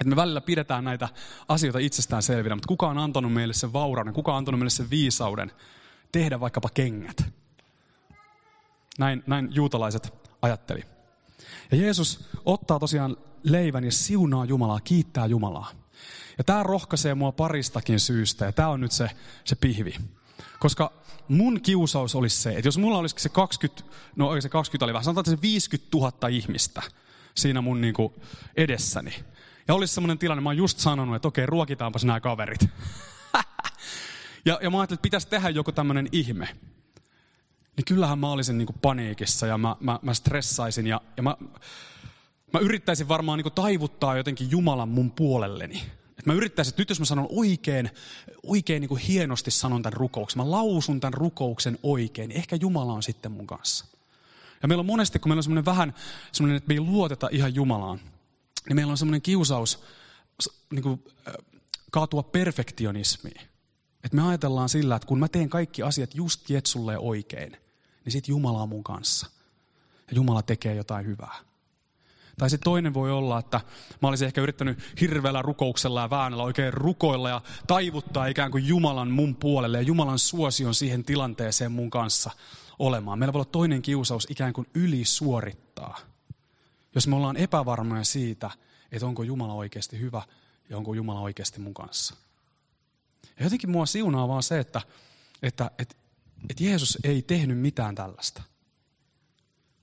Että 0.00 0.04
me 0.04 0.16
välillä 0.16 0.40
pidetään 0.40 0.84
näitä 0.84 1.08
asioita 1.48 1.78
itsestään 1.78 2.22
selvinä, 2.22 2.54
mutta 2.54 2.68
kuka 2.68 2.88
on 2.88 2.98
antanut 2.98 3.32
meille 3.32 3.54
sen 3.54 3.72
vaurauden, 3.72 4.14
kuka 4.14 4.32
on 4.32 4.38
antanut 4.38 4.58
meille 4.58 4.70
sen 4.70 4.90
viisauden 4.90 5.52
tehdä 6.12 6.40
vaikkapa 6.40 6.68
kengät. 6.74 7.24
Näin, 8.98 9.22
näin 9.26 9.48
juutalaiset 9.50 10.14
ajatteli. 10.42 10.84
Ja 11.70 11.76
Jeesus 11.76 12.24
ottaa 12.44 12.78
tosiaan 12.78 13.16
leivän 13.42 13.84
ja 13.84 13.92
siunaa 13.92 14.44
Jumalaa, 14.44 14.80
kiittää 14.80 15.26
Jumalaa. 15.26 15.81
Ja 16.38 16.44
tämä 16.44 16.62
rohkaisee 16.62 17.14
mua 17.14 17.32
paristakin 17.32 18.00
syystä, 18.00 18.44
ja 18.44 18.52
tämä 18.52 18.68
on 18.68 18.80
nyt 18.80 18.92
se, 18.92 19.10
se 19.44 19.56
pihvi. 19.56 19.94
Koska 20.58 20.92
mun 21.28 21.60
kiusaus 21.60 22.14
olisi 22.14 22.36
se, 22.36 22.50
että 22.50 22.68
jos 22.68 22.78
mulla 22.78 22.98
olisi 22.98 23.14
se 23.18 23.28
20, 23.28 23.82
no 24.16 24.40
se 24.40 24.48
20 24.48 24.84
oli 24.84 24.92
vähän, 24.92 25.04
sanotaan, 25.04 25.36
se 25.36 25.42
50 25.42 25.96
000 25.98 26.28
ihmistä 26.28 26.82
siinä 27.34 27.60
mun 27.60 27.80
niin 27.80 27.94
kuin 27.94 28.12
edessäni. 28.56 29.14
Ja 29.68 29.74
olisi 29.74 29.94
semmoinen 29.94 30.18
tilanne, 30.18 30.42
mä 30.42 30.48
oon 30.48 30.56
just 30.56 30.78
sanonut, 30.78 31.16
että 31.16 31.28
okei, 31.28 31.46
ruokitaanpas 31.46 32.04
nämä 32.04 32.20
kaverit. 32.20 32.60
ja, 34.44 34.58
ja 34.62 34.70
mä 34.70 34.80
ajattelin, 34.80 34.96
että 34.96 35.02
pitäisi 35.02 35.28
tehdä 35.28 35.48
joku 35.48 35.72
tämmöinen 35.72 36.08
ihme. 36.12 36.48
Niin 37.76 37.84
kyllähän 37.84 38.18
mä 38.18 38.30
olisin 38.30 38.58
niin 38.58 38.66
kuin 38.66 38.78
paniikissa 38.82 39.46
ja 39.46 39.58
mä, 39.58 39.76
mä, 39.80 39.98
mä 40.02 40.14
stressaisin 40.14 40.86
ja, 40.86 41.00
ja 41.16 41.22
mä, 41.22 41.36
mä 42.52 42.60
yrittäisin 42.60 43.08
varmaan 43.08 43.38
niin 43.38 43.42
kuin 43.42 43.54
taivuttaa 43.54 44.16
jotenkin 44.16 44.50
Jumalan 44.50 44.88
mun 44.88 45.10
puolelleni. 45.10 45.82
Et 46.22 46.26
mä 46.26 46.32
yrittäisin, 46.32 46.72
että 46.72 46.80
nyt 46.80 46.88
jos 46.88 46.98
mä 46.98 47.04
sanon 47.04 47.26
oikein, 47.30 47.90
oikein 48.42 48.80
niin 48.80 48.88
kuin 48.88 49.00
hienosti 49.00 49.50
sanon 49.50 49.82
tämän 49.82 49.92
rukouksen, 49.92 50.42
mä 50.42 50.50
lausun 50.50 51.00
tämän 51.00 51.14
rukouksen 51.14 51.78
oikein, 51.82 52.28
niin 52.28 52.38
ehkä 52.38 52.56
Jumala 52.56 52.92
on 52.92 53.02
sitten 53.02 53.32
mun 53.32 53.46
kanssa. 53.46 53.84
Ja 54.62 54.68
meillä 54.68 54.80
on 54.80 54.86
monesti, 54.86 55.18
kun 55.18 55.28
meillä 55.28 55.38
on 55.38 55.42
semmoinen 55.42 55.64
vähän, 55.64 55.94
semmoinen, 56.32 56.56
että 56.56 56.68
me 56.68 56.74
ei 56.74 56.80
luoteta 56.80 57.28
ihan 57.32 57.54
Jumalaan, 57.54 58.00
niin 58.68 58.76
meillä 58.76 58.90
on 58.90 58.98
semmoinen 58.98 59.22
kiusaus 59.22 59.82
niin 60.70 60.82
kuin, 60.82 61.04
kaatua 61.90 62.22
perfektionismiin. 62.22 63.40
Että 64.04 64.16
me 64.16 64.28
ajatellaan 64.28 64.68
sillä, 64.68 64.96
että 64.96 65.08
kun 65.08 65.18
mä 65.18 65.28
teen 65.28 65.48
kaikki 65.48 65.82
asiat 65.82 66.14
just 66.14 66.50
Jetsulle 66.50 66.98
oikein, 66.98 67.56
niin 68.04 68.12
sitten 68.12 68.32
Jumala 68.32 68.62
on 68.62 68.68
mun 68.68 68.84
kanssa. 68.84 69.26
Ja 70.10 70.16
Jumala 70.16 70.42
tekee 70.42 70.74
jotain 70.74 71.06
hyvää. 71.06 71.51
Tai 72.38 72.50
se 72.50 72.58
toinen 72.58 72.94
voi 72.94 73.10
olla, 73.10 73.38
että 73.38 73.60
mä 74.02 74.08
olisin 74.08 74.26
ehkä 74.26 74.40
yrittänyt 74.40 74.78
hirveällä 75.00 75.42
rukouksella 75.42 76.00
ja 76.00 76.10
väännellä 76.10 76.44
oikein 76.44 76.72
rukoilla 76.72 77.28
ja 77.28 77.40
taivuttaa 77.66 78.26
ikään 78.26 78.50
kuin 78.50 78.66
Jumalan 78.66 79.10
mun 79.10 79.36
puolelle 79.36 79.78
ja 79.78 79.82
Jumalan 79.82 80.18
suosion 80.18 80.74
siihen 80.74 81.04
tilanteeseen 81.04 81.72
mun 81.72 81.90
kanssa 81.90 82.30
olemaan. 82.78 83.18
Meillä 83.18 83.32
voi 83.32 83.38
olla 83.38 83.50
toinen 83.52 83.82
kiusaus 83.82 84.26
ikään 84.30 84.52
kuin 84.52 84.66
ylisuorittaa. 84.74 85.98
Jos 86.94 87.06
me 87.06 87.16
ollaan 87.16 87.36
epävarmoja 87.36 88.04
siitä, 88.04 88.50
että 88.92 89.06
onko 89.06 89.22
Jumala 89.22 89.52
oikeasti 89.52 90.00
hyvä 90.00 90.22
ja 90.70 90.76
onko 90.76 90.94
Jumala 90.94 91.20
oikeasti 91.20 91.60
mun 91.60 91.74
kanssa. 91.74 92.14
Ja 93.38 93.44
jotenkin 93.44 93.70
mua 93.70 93.86
siunaa 93.86 94.28
vaan 94.28 94.42
se, 94.42 94.58
että, 94.58 94.80
että, 95.42 95.70
että, 95.78 95.94
että 96.50 96.64
Jeesus 96.64 96.98
ei 97.04 97.22
tehnyt 97.22 97.58
mitään 97.58 97.94
tällaista. 97.94 98.42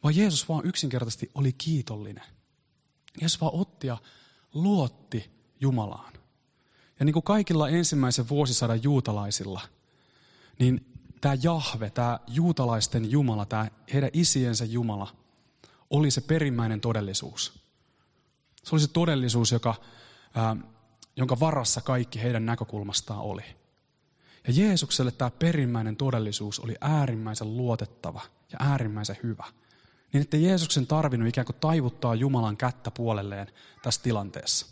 Vaan 0.04 0.16
Jeesus 0.16 0.50
vaan 0.50 0.66
yksinkertaisesti 0.66 1.32
oli 1.36 1.54
kiitollinen. 1.54 2.39
Vaan 3.42 3.56
otti 3.56 3.88
ja 3.88 3.98
luotti 4.54 5.32
Jumalaan. 5.60 6.14
Ja 7.00 7.06
niin 7.06 7.14
kuin 7.14 7.24
kaikilla 7.24 7.70
ensimmäisen 7.70 8.30
vuosisadan 8.30 8.84
juutalaisilla, 8.84 9.62
niin 10.60 10.86
tämä 11.22 11.36
Jahve, 11.44 11.90
tämä 11.90 12.20
juutalaisten 12.28 13.12
Jumala, 13.12 13.46
tämä 13.46 13.68
heidän 13.94 14.10
isiensä 14.14 14.66
Jumala, 14.66 15.16
oli 15.90 16.12
se 16.12 16.22
perimmäinen 16.22 16.82
todellisuus. 16.82 17.64
Se 18.64 18.76
oli 18.76 18.82
se 18.82 18.88
todellisuus, 18.88 19.52
joka, 19.52 19.76
ää, 20.36 20.56
jonka 21.16 21.40
varassa 21.40 21.82
kaikki 21.82 22.22
heidän 22.22 22.46
näkökulmastaan 22.46 23.20
oli. 23.20 23.44
Ja 24.48 24.54
Jeesukselle 24.54 25.12
tämä 25.12 25.32
perimmäinen 25.32 25.96
todellisuus 25.96 26.60
oli 26.60 26.76
äärimmäisen 26.82 27.58
luotettava 27.58 28.22
ja 28.52 28.58
äärimmäisen 28.60 29.18
hyvä. 29.24 29.46
Niin 30.14 30.22
että 30.22 30.38
Jeesuksen 30.38 30.88
tarvinnut 30.88 31.30
ikään 31.30 31.46
kuin 31.46 31.56
taivuttaa 31.60 32.16
Jumalan 32.16 32.58
kättä 32.58 32.92
puolelleen 32.92 33.48
tässä 33.82 34.02
tilanteessa. 34.02 34.66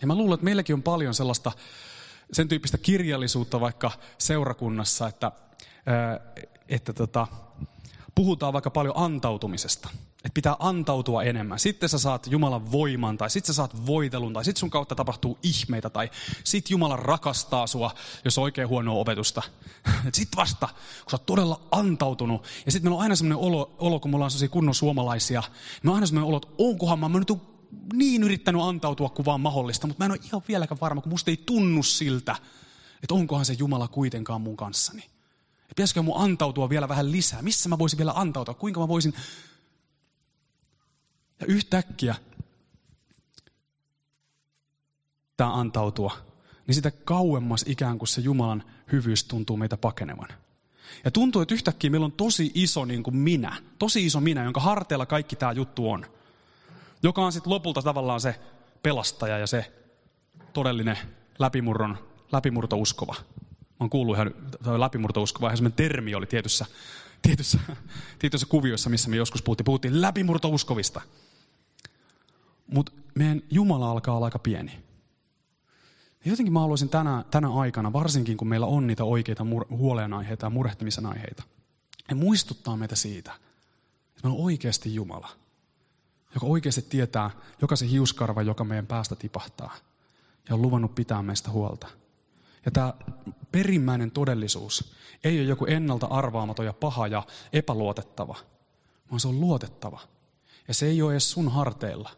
Ja 0.00 0.06
mä 0.06 0.14
luulen, 0.14 0.34
että 0.34 0.44
meilläkin 0.44 0.74
on 0.74 0.82
paljon 0.82 1.14
sellaista, 1.14 1.52
sen 2.32 2.48
tyyppistä 2.48 2.78
kirjallisuutta 2.78 3.60
vaikka 3.60 3.90
seurakunnassa, 4.18 5.08
että, 5.08 5.32
että 6.68 6.92
tota, 6.92 7.26
puhutaan 8.14 8.52
vaikka 8.52 8.70
paljon 8.70 8.94
antautumisesta. 8.96 9.88
Että 10.24 10.34
pitää 10.34 10.56
antautua 10.58 11.22
enemmän. 11.22 11.58
Sitten 11.58 11.88
sä 11.88 11.98
saat 11.98 12.26
Jumalan 12.26 12.72
voiman, 12.72 13.18
tai 13.18 13.30
sitten 13.30 13.46
sä 13.46 13.56
saat 13.56 13.86
voitelun, 13.86 14.32
tai 14.32 14.44
sitten 14.44 14.60
sun 14.60 14.70
kautta 14.70 14.94
tapahtuu 14.94 15.38
ihmeitä, 15.42 15.90
tai 15.90 16.10
sitten 16.44 16.74
Jumala 16.74 16.96
rakastaa 16.96 17.66
sua, 17.66 17.94
jos 18.24 18.38
on 18.38 18.44
oikein 18.44 18.68
huonoa 18.68 19.00
opetusta. 19.00 19.42
Sitten 20.12 20.36
vasta, 20.36 20.66
kun 21.02 21.10
sä 21.10 21.14
oot 21.14 21.26
todella 21.26 21.60
antautunut. 21.70 22.44
Ja 22.66 22.72
sitten 22.72 22.90
meillä 22.90 22.96
on 22.96 23.02
aina 23.02 23.16
sellainen 23.16 23.46
olo, 23.46 23.74
olo 23.78 24.00
kun 24.00 24.10
me 24.10 24.16
ollaan 24.16 24.30
sellaisia 24.30 24.48
kunnon 24.48 24.74
suomalaisia, 24.74 25.42
me 25.82 25.90
on 25.90 25.94
aina 25.94 26.06
sellainen 26.06 26.28
olo, 26.28 26.36
että 26.36 26.48
onkohan 26.58 26.98
mä, 26.98 27.08
mä 27.08 27.18
nyt 27.18 27.32
niin 27.92 28.22
yrittänyt 28.22 28.62
antautua 28.62 29.08
kuin 29.08 29.26
vaan 29.26 29.40
mahdollista, 29.40 29.86
mutta 29.86 30.00
mä 30.00 30.04
en 30.04 30.10
ole 30.10 30.20
ihan 30.24 30.42
vieläkään 30.48 30.80
varma, 30.80 31.00
kun 31.00 31.12
musta 31.12 31.30
ei 31.30 31.36
tunnu 31.36 31.82
siltä, 31.82 32.36
että 33.02 33.14
onkohan 33.14 33.44
se 33.44 33.56
Jumala 33.58 33.88
kuitenkaan 33.88 34.40
mun 34.40 34.56
kanssani. 34.56 35.09
Ja 35.70 35.74
pitäisikö 35.76 36.02
mun 36.02 36.22
antautua 36.22 36.68
vielä 36.68 36.88
vähän 36.88 37.12
lisää? 37.12 37.42
Missä 37.42 37.68
mä 37.68 37.78
voisin 37.78 37.98
vielä 37.98 38.12
antautua? 38.14 38.54
Kuinka 38.54 38.80
mä 38.80 38.88
voisin... 38.88 39.14
Ja 41.40 41.46
yhtäkkiä 41.46 42.14
yrittää 45.40 45.60
antautua, 45.60 46.16
niin 46.66 46.74
sitä 46.74 46.90
kauemmas 46.90 47.64
ikään 47.68 47.98
kuin 47.98 48.08
se 48.08 48.20
Jumalan 48.20 48.62
hyvyys 48.92 49.24
tuntuu 49.24 49.56
meitä 49.56 49.76
pakenevan. 49.76 50.28
Ja 51.04 51.10
tuntuu, 51.10 51.42
että 51.42 51.54
yhtäkkiä 51.54 51.90
meillä 51.90 52.04
on 52.04 52.12
tosi 52.12 52.50
iso 52.54 52.84
niin 52.84 53.02
kuin 53.02 53.16
minä, 53.16 53.62
tosi 53.78 54.06
iso 54.06 54.20
minä, 54.20 54.44
jonka 54.44 54.60
harteilla 54.60 55.06
kaikki 55.06 55.36
tämä 55.36 55.52
juttu 55.52 55.90
on. 55.90 56.06
Joka 57.02 57.24
on 57.24 57.32
sitten 57.32 57.50
lopulta 57.50 57.82
tavallaan 57.82 58.20
se 58.20 58.34
pelastaja 58.82 59.38
ja 59.38 59.46
se 59.46 59.72
todellinen 60.52 60.98
läpimurron, 61.38 61.98
läpimurtouskova. 62.32 63.14
Mä 63.80 63.84
oon 63.84 63.90
kuullut 63.90 64.16
ihan, 64.16 64.34
läpimurtouskova, 64.78 65.46
ihan 65.46 65.56
semmoinen 65.56 65.76
termi 65.76 66.14
oli 66.14 66.26
tietyssä, 66.26 66.66
tietyssä, 67.22 67.58
tietyssä 68.18 68.46
kuviossa, 68.46 68.90
missä 68.90 69.10
me 69.10 69.16
joskus 69.16 69.42
puhuttiin, 69.42 69.64
puhuttiin 69.64 70.00
läpimurtouskovista. 70.00 71.00
Mutta 72.66 72.92
meidän 73.14 73.42
Jumala 73.50 73.90
alkaa 73.90 74.16
olla 74.16 74.26
aika 74.26 74.38
pieni. 74.38 74.72
Ja 76.24 76.30
jotenkin 76.30 76.52
mä 76.52 76.60
haluaisin 76.60 76.88
tänä, 76.88 77.24
tänä 77.30 77.52
aikana, 77.52 77.92
varsinkin 77.92 78.36
kun 78.36 78.48
meillä 78.48 78.66
on 78.66 78.86
niitä 78.86 79.04
oikeita 79.04 79.44
mur- 79.44 79.76
huolenaiheita 79.76 80.46
ja 80.46 80.50
murehtimisen 80.50 81.06
aiheita, 81.06 81.42
ja 82.08 82.16
muistuttaa 82.16 82.76
meitä 82.76 82.96
siitä, 82.96 83.32
että 83.32 84.20
meillä 84.22 84.38
on 84.38 84.44
oikeasti 84.44 84.94
Jumala, 84.94 85.28
joka 86.34 86.46
oikeasti 86.46 86.82
tietää 86.82 87.30
jokaisen 87.60 87.88
hiuskarva, 87.88 88.42
joka 88.42 88.64
meidän 88.64 88.86
päästä 88.86 89.16
tipahtaa, 89.16 89.76
ja 90.48 90.54
on 90.54 90.62
luvannut 90.62 90.94
pitää 90.94 91.22
meistä 91.22 91.50
huolta. 91.50 91.99
Ja 92.64 92.70
tämä 92.70 92.94
perimmäinen 93.52 94.10
todellisuus 94.10 94.92
ei 95.24 95.40
ole 95.40 95.48
joku 95.48 95.66
ennalta 95.66 96.06
arvaamaton 96.06 96.66
ja 96.66 96.72
paha 96.72 97.06
ja 97.06 97.26
epäluotettava, 97.52 98.36
vaan 99.10 99.20
se 99.20 99.28
on 99.28 99.40
luotettava. 99.40 100.00
Ja 100.68 100.74
se 100.74 100.86
ei 100.86 101.02
ole 101.02 101.12
edes 101.12 101.30
sun 101.30 101.52
harteilla. 101.52 102.10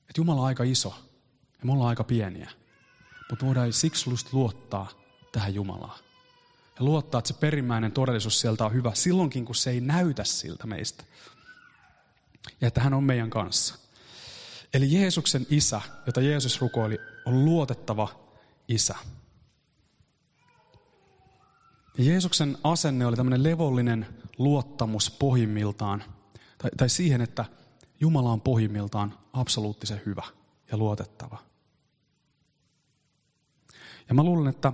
Että 0.00 0.20
Jumala 0.20 0.40
on 0.40 0.46
aika 0.46 0.64
iso 0.64 0.94
ja 1.60 1.66
me 1.66 1.72
ollaan 1.72 1.88
aika 1.88 2.04
pieniä. 2.04 2.50
Mutta 3.30 3.46
voidaan 3.46 3.72
siksi 3.72 4.10
luottaa 4.32 4.88
tähän 5.32 5.54
Jumalaan. 5.54 5.98
Ja 6.78 6.84
luottaa, 6.84 7.18
että 7.18 7.28
se 7.28 7.34
perimmäinen 7.34 7.92
todellisuus 7.92 8.40
sieltä 8.40 8.64
on 8.64 8.72
hyvä 8.72 8.94
silloinkin, 8.94 9.44
kun 9.44 9.54
se 9.54 9.70
ei 9.70 9.80
näytä 9.80 10.24
siltä 10.24 10.66
meistä. 10.66 11.04
Ja 12.60 12.68
että 12.68 12.80
hän 12.80 12.94
on 12.94 13.04
meidän 13.04 13.30
kanssa. 13.30 13.74
Eli 14.74 14.92
Jeesuksen 14.92 15.46
isä, 15.50 15.80
jota 16.06 16.20
Jeesus 16.20 16.60
rukoili, 16.60 16.98
on 17.24 17.44
luotettava 17.44 18.21
isä. 18.72 18.94
Ja 21.98 22.04
Jeesuksen 22.04 22.58
asenne 22.64 23.06
oli 23.06 23.16
tämmöinen 23.16 23.42
levollinen 23.42 24.06
luottamus 24.38 25.10
pohjimmiltaan, 25.10 26.04
tai, 26.58 26.70
tai 26.76 26.88
siihen, 26.88 27.20
että 27.20 27.44
Jumala 28.00 28.32
on 28.32 28.40
pohjimmiltaan 28.40 29.18
absoluuttisen 29.32 30.00
hyvä 30.06 30.22
ja 30.70 30.76
luotettava. 30.76 31.38
Ja 34.08 34.14
mä 34.14 34.24
luulen, 34.24 34.50
että, 34.50 34.72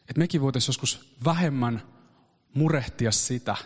että 0.00 0.18
mekin 0.18 0.40
voitaisiin 0.40 0.68
joskus 0.68 1.16
vähemmän 1.24 1.82
murehtia 2.54 3.12
sitä, 3.12 3.56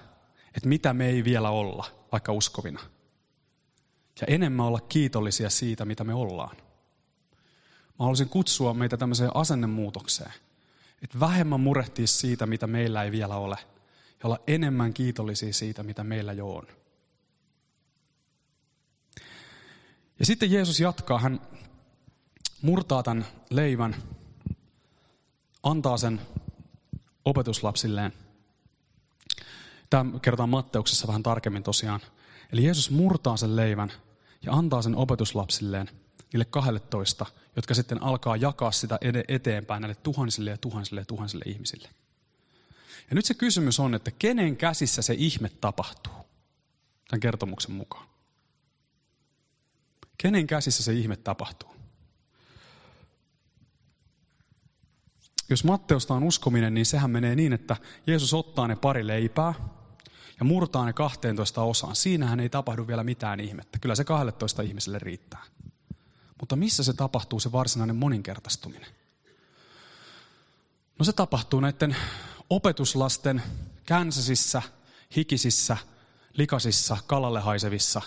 että 0.55 0.69
mitä 0.69 0.95
me 0.95 1.07
ei 1.07 1.25
vielä 1.25 1.51
olla, 1.51 1.87
vaikka 2.13 2.33
uskovina. 2.33 2.81
Ja 4.21 4.27
enemmän 4.27 4.67
olla 4.67 4.81
kiitollisia 4.81 5.51
siitä, 5.51 5.85
mitä 5.85 6.05
me 6.05 6.15
ollaan. 6.15 6.57
Mä 7.99 8.05
haluaisin 8.05 8.29
kutsua 8.29 8.75
meitä 8.75 8.97
tämmöiseen 8.97 9.37
asennemuutokseen. 9.37 10.33
Että 11.03 11.21
vähemmän 11.21 11.61
murehtia 11.61 12.07
siitä, 12.07 12.47
mitä 12.47 12.67
meillä 12.67 13.03
ei 13.03 13.13
vielä 13.13 13.37
ole. 13.37 13.59
Ja 14.11 14.27
olla 14.27 14.39
enemmän 14.47 14.95
kiitollisia 14.95 15.53
siitä, 15.53 15.83
mitä 15.83 16.05
meillä 16.05 16.33
jo 16.33 16.55
on. 16.55 16.67
Ja 20.19 20.27
sitten 20.27 20.51
Jeesus 20.53 20.81
jatkaa, 20.81 21.19
hän 21.19 21.41
murtaa 22.63 23.03
tämän 23.03 23.27
leivän, 23.51 23.97
antaa 25.63 25.97
sen 25.97 26.21
opetuslapsilleen. 27.25 28.13
Tämä 29.91 30.19
kerrotaan 30.19 30.49
Matteuksessa 30.49 31.07
vähän 31.07 31.23
tarkemmin 31.23 31.63
tosiaan. 31.63 32.01
Eli 32.53 32.65
Jeesus 32.65 32.91
murtaa 32.91 33.37
sen 33.37 33.57
leivän 33.57 33.93
ja 34.43 34.53
antaa 34.53 34.83
sen 34.83 34.97
opetuslapsilleen, 34.97 35.91
niille 36.37 36.45
12, 36.45 37.27
jotka 37.57 37.75
sitten 37.75 38.03
alkaa 38.03 38.37
jakaa 38.37 38.73
sitä 38.73 38.99
eteenpäin 39.29 39.83
näille 39.83 39.95
tuhansille 39.95 40.51
ja 40.51 40.59
tuhansille 40.59 41.01
ja 41.01 41.05
tuhansille 41.05 41.45
ihmisille. 41.47 41.89
Ja 43.11 43.15
nyt 43.15 43.25
se 43.25 43.35
kysymys 43.35 43.81
on, 43.81 43.95
että 43.95 44.11
kenen 44.11 44.57
käsissä 44.57 45.03
se 45.03 45.15
ihme 45.15 45.49
tapahtuu 45.49 46.13
tämän 47.09 47.21
kertomuksen 47.21 47.73
mukaan? 47.73 48.07
Kenen 50.19 50.47
käsissä 50.47 50.83
se 50.83 50.93
ihme 50.93 51.17
tapahtuu? 51.17 51.77
Jos 55.51 55.65
Matteusta 55.65 56.15
on 56.15 56.25
uskominen, 56.25 56.75
niin 56.75 56.87
sehän 56.87 57.11
menee 57.11 57.37
niin, 57.37 57.53
että 57.53 57.77
Jeesus 58.07 58.35
ottaa 58.35 58.69
ne 58.69 58.77
pari 58.77 59.07
leipää 59.07 59.55
ja 60.39 60.45
murtaa 60.45 60.85
ne 60.85 60.93
12 60.93 61.63
osaan. 61.63 61.97
Siinähän 61.97 62.41
ei 62.41 62.49
tapahdu 62.49 62.87
vielä 62.87 63.05
mitään 63.05 63.41
ihmettä. 63.41 63.79
Kyllä 63.79 63.95
se 63.95 64.05
12 64.05 64.63
ihmiselle 64.63 64.99
riittää. 64.99 65.56
Mutta 66.41 66.57
missä 66.57 66.83
se 66.83 66.93
tapahtuu, 66.93 67.41
se 67.41 67.53
varsinainen 67.53 67.97
moninkertaistuminen? 67.97 68.91
No 70.99 71.05
se 71.05 71.13
tapahtuu 71.13 71.61
näiden 71.61 71.97
opetuslasten 72.51 73.43
känsäsissä, 73.85 74.63
hikisissä, 75.17 75.77
likasissa, 76.33 76.97
kalalle 77.07 77.41
haisevissa, 77.41 78.03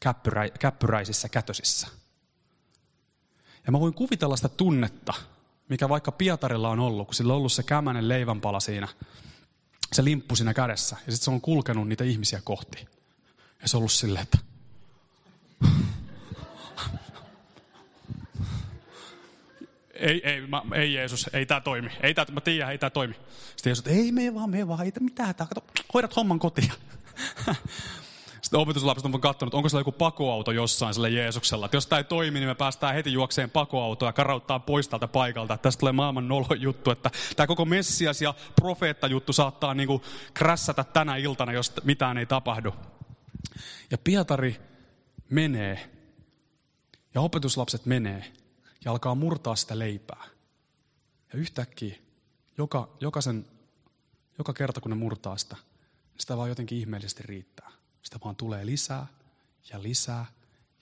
käppyrä, 0.00 0.48
käppyräisissä 0.48 1.28
kätösissä. 1.28 1.86
Ja 3.66 3.72
mä 3.72 3.80
voin 3.80 3.94
kuvitella 3.94 4.36
sitä 4.36 4.48
tunnetta, 4.48 5.14
mikä 5.68 5.88
vaikka 5.88 6.12
Pietarilla 6.12 6.70
on 6.70 6.80
ollut, 6.80 7.06
kun 7.06 7.14
sillä 7.14 7.32
on 7.32 7.36
ollut 7.36 7.52
se 7.52 7.62
kämänen 7.62 8.08
leivänpala 8.08 8.60
siinä, 8.60 8.88
se 9.92 10.04
limppu 10.04 10.36
siinä 10.36 10.54
kädessä, 10.54 10.96
ja 11.06 11.12
sitten 11.12 11.24
se 11.24 11.30
on 11.30 11.40
kulkenut 11.40 11.88
niitä 11.88 12.04
ihmisiä 12.04 12.40
kohti. 12.44 12.88
Ja 13.62 13.68
se 13.68 13.76
on 13.76 13.78
ollut 13.78 13.92
silleen, 13.92 14.22
että 14.22 14.38
ei, 19.94 20.20
ei, 20.24 20.46
mä, 20.46 20.62
ei 20.74 20.94
Jeesus, 20.94 21.30
ei 21.32 21.46
tämä 21.46 21.60
toimi. 21.60 21.90
Ei 22.02 22.14
tää, 22.14 22.26
mä 22.32 22.40
tiedän, 22.40 22.70
ei 22.70 22.78
tämä 22.78 22.90
toimi. 22.90 23.14
Sitten 23.56 23.70
Jeesus, 23.70 23.86
ei 23.86 24.12
me 24.12 24.34
vaan, 24.34 24.50
me 24.50 24.68
vaan, 24.68 24.84
ei 24.84 24.92
mitään, 25.00 25.34
tää, 25.34 25.46
kato, 25.46 25.64
hoidat 25.94 26.16
homman 26.16 26.38
kotiin. 26.38 26.72
Sitten 28.42 28.60
opetuslapset 28.60 29.14
on 29.14 29.20
katsonut, 29.20 29.54
onko 29.54 29.68
siellä 29.68 29.80
joku 29.80 29.92
pakoauto 29.92 30.52
jossain 30.52 30.94
sille 30.94 31.10
Jeesuksella. 31.10 31.64
Että 31.66 31.76
jos 31.76 31.86
tämä 31.86 31.98
ei 31.98 32.04
toimi, 32.04 32.40
niin 32.40 32.48
me 32.48 32.54
päästään 32.54 32.94
heti 32.94 33.12
juokseen 33.12 33.50
pakoautoa 33.50 34.08
ja 34.08 34.12
karauttaa 34.12 34.58
pois 34.58 34.88
tältä 34.88 35.08
paikalta. 35.08 35.56
Tästä 35.56 35.80
tulee 35.80 35.92
maailman 35.92 36.28
nolo 36.28 36.46
juttu, 36.58 36.90
että 36.90 37.10
tämä 37.36 37.46
koko 37.46 37.64
Messias 37.64 38.22
ja 38.22 38.34
profeetta 38.56 39.06
juttu 39.06 39.32
saattaa 39.32 39.74
niin 39.74 39.86
kuin 39.86 40.02
krässätä 40.34 40.84
tänä 40.84 41.16
iltana, 41.16 41.52
jos 41.52 41.72
mitään 41.84 42.18
ei 42.18 42.26
tapahdu. 42.26 42.74
Ja 43.90 43.98
Pietari 43.98 44.60
menee 45.30 45.90
ja 47.14 47.20
opetuslapset 47.20 47.86
menee 47.86 48.32
ja 48.84 48.90
alkaa 48.90 49.14
murtaa 49.14 49.56
sitä 49.56 49.78
leipää. 49.78 50.24
Ja 51.32 51.38
yhtäkkiä 51.38 51.96
joka, 52.58 52.96
jokaisen, 53.00 53.46
joka 54.38 54.52
kerta 54.52 54.80
kun 54.80 54.90
ne 54.90 54.96
murtaa 54.96 55.36
sitä, 55.36 55.56
niin 55.56 56.20
sitä 56.20 56.36
vaan 56.36 56.48
jotenkin 56.48 56.78
ihmeellisesti 56.78 57.22
riittää. 57.22 57.70
Sitä 58.02 58.18
vaan 58.24 58.36
tulee 58.36 58.66
lisää 58.66 59.06
ja 59.72 59.82
lisää 59.82 60.26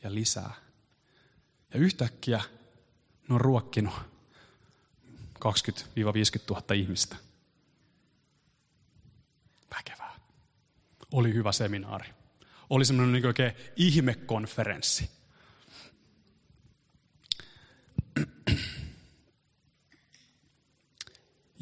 ja 0.03 0.15
lisää. 0.15 0.55
Ja 1.75 1.81
yhtäkkiä 1.81 2.43
ne 3.29 3.35
on 3.35 3.41
ruokkinut 3.41 3.95
20-50 3.95 3.99
000 6.51 6.75
ihmistä. 6.75 7.17
Väkevää. 9.77 10.15
Oli 11.13 11.35
hyvä 11.35 11.53
seminaari. 11.53 12.09
Oli 12.71 12.85
semmoinen 12.85 13.13
niin 13.13 13.27
oikein 13.27 13.53
ihmekonferenssi. 13.77 15.22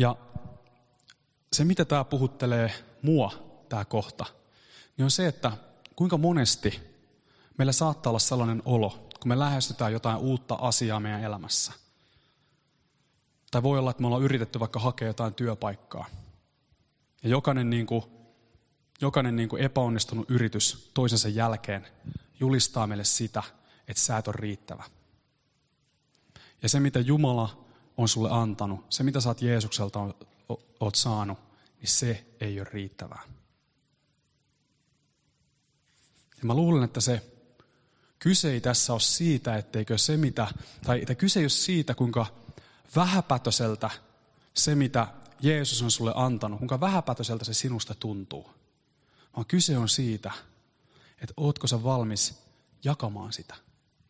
Ja 0.00 0.16
se, 1.52 1.64
mitä 1.64 1.84
tämä 1.84 2.04
puhuttelee 2.04 2.72
mua, 3.02 3.32
tämä 3.68 3.84
kohta, 3.84 4.26
niin 4.96 5.04
on 5.04 5.10
se, 5.10 5.26
että 5.26 5.52
kuinka 5.96 6.18
monesti 6.18 6.80
meillä 7.58 7.72
saattaa 7.72 8.10
olla 8.10 8.18
sellainen 8.18 8.62
olo, 8.64 9.08
kun 9.20 9.28
me 9.28 9.38
lähestytään 9.38 9.92
jotain 9.92 10.16
uutta 10.16 10.54
asiaa 10.54 11.00
meidän 11.00 11.22
elämässä. 11.22 11.72
Tai 13.50 13.62
voi 13.62 13.78
olla, 13.78 13.90
että 13.90 14.00
me 14.00 14.06
ollaan 14.06 14.22
yritetty 14.22 14.60
vaikka 14.60 14.80
hakea 14.80 15.08
jotain 15.08 15.34
työpaikkaa. 15.34 16.06
Ja 17.22 17.28
jokainen, 17.28 17.70
niin 17.70 17.86
kuin, 17.86 18.04
jokainen 19.00 19.36
niin 19.36 19.48
kuin 19.48 19.62
epäonnistunut 19.62 20.30
yritys 20.30 20.90
toisensa 20.94 21.28
jälkeen 21.28 21.86
julistaa 22.40 22.86
meille 22.86 23.04
sitä, 23.04 23.42
että 23.88 24.02
sä 24.02 24.18
et 24.18 24.28
ole 24.28 24.36
riittävä. 24.38 24.84
Ja 26.62 26.68
se, 26.68 26.80
mitä 26.80 27.00
Jumala 27.00 27.69
on 28.00 28.08
sulle 28.08 28.28
antanut, 28.30 28.86
se, 28.90 29.02
mitä 29.02 29.18
oot 29.26 29.42
Jeesukselta 29.42 30.14
oot 30.80 30.94
saanut, 30.94 31.38
niin 31.80 31.88
se 31.88 32.26
ei 32.40 32.60
ole 32.60 32.68
riittävää. 32.72 33.22
Ja 36.38 36.44
mä 36.44 36.54
luulen, 36.54 36.84
että 36.84 37.00
se 37.00 37.22
Kyse 38.20 38.52
ei 38.52 38.60
tässä 38.60 38.92
ole 38.92 39.00
siitä, 39.00 39.56
etteikö 39.56 39.98
se 39.98 40.16
mitä, 40.16 40.46
tai 40.84 41.00
että 41.00 41.14
kyse 41.14 41.40
ei 41.40 41.44
ole 41.44 41.48
siitä, 41.50 41.94
kuinka 41.94 42.26
vähäpätöseltä 42.96 43.90
se, 44.54 44.74
mitä 44.74 45.06
Jeesus 45.40 45.82
on 45.82 45.90
sulle 45.90 46.12
antanut, 46.14 46.58
kuinka 46.58 46.80
vähäpätöseltä 46.80 47.44
se 47.44 47.54
sinusta 47.54 47.94
tuntuu. 47.94 48.50
Vaan 49.36 49.46
kyse 49.46 49.78
on 49.78 49.88
siitä, 49.88 50.30
että 51.22 51.34
ootko 51.36 51.66
sä 51.66 51.82
valmis 51.82 52.34
jakamaan 52.84 53.32
sitä, 53.32 53.54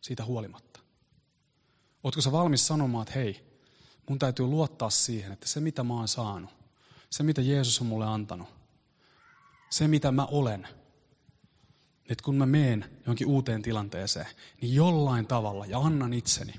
siitä 0.01 0.25
huolimatta. 0.25 0.79
Ootko 2.03 2.21
sä 2.21 2.31
valmis 2.31 2.67
sanomaan, 2.67 3.07
että 3.07 3.19
hei, 3.19 3.50
mun 4.11 4.19
täytyy 4.19 4.45
luottaa 4.45 4.89
siihen, 4.89 5.31
että 5.31 5.47
se 5.47 5.59
mitä 5.59 5.83
mä 5.83 5.93
oon 5.93 6.07
saanut, 6.07 6.49
se 7.09 7.23
mitä 7.23 7.41
Jeesus 7.41 7.81
on 7.81 7.87
mulle 7.87 8.05
antanut, 8.05 8.47
se 9.69 9.87
mitä 9.87 10.11
mä 10.11 10.25
olen, 10.25 10.67
että 12.09 12.23
kun 12.23 12.35
mä 12.35 12.45
meen 12.45 12.85
jonkin 13.05 13.27
uuteen 13.27 13.61
tilanteeseen, 13.61 14.25
niin 14.61 14.75
jollain 14.75 15.27
tavalla 15.27 15.65
ja 15.65 15.79
annan 15.79 16.13
itseni, 16.13 16.53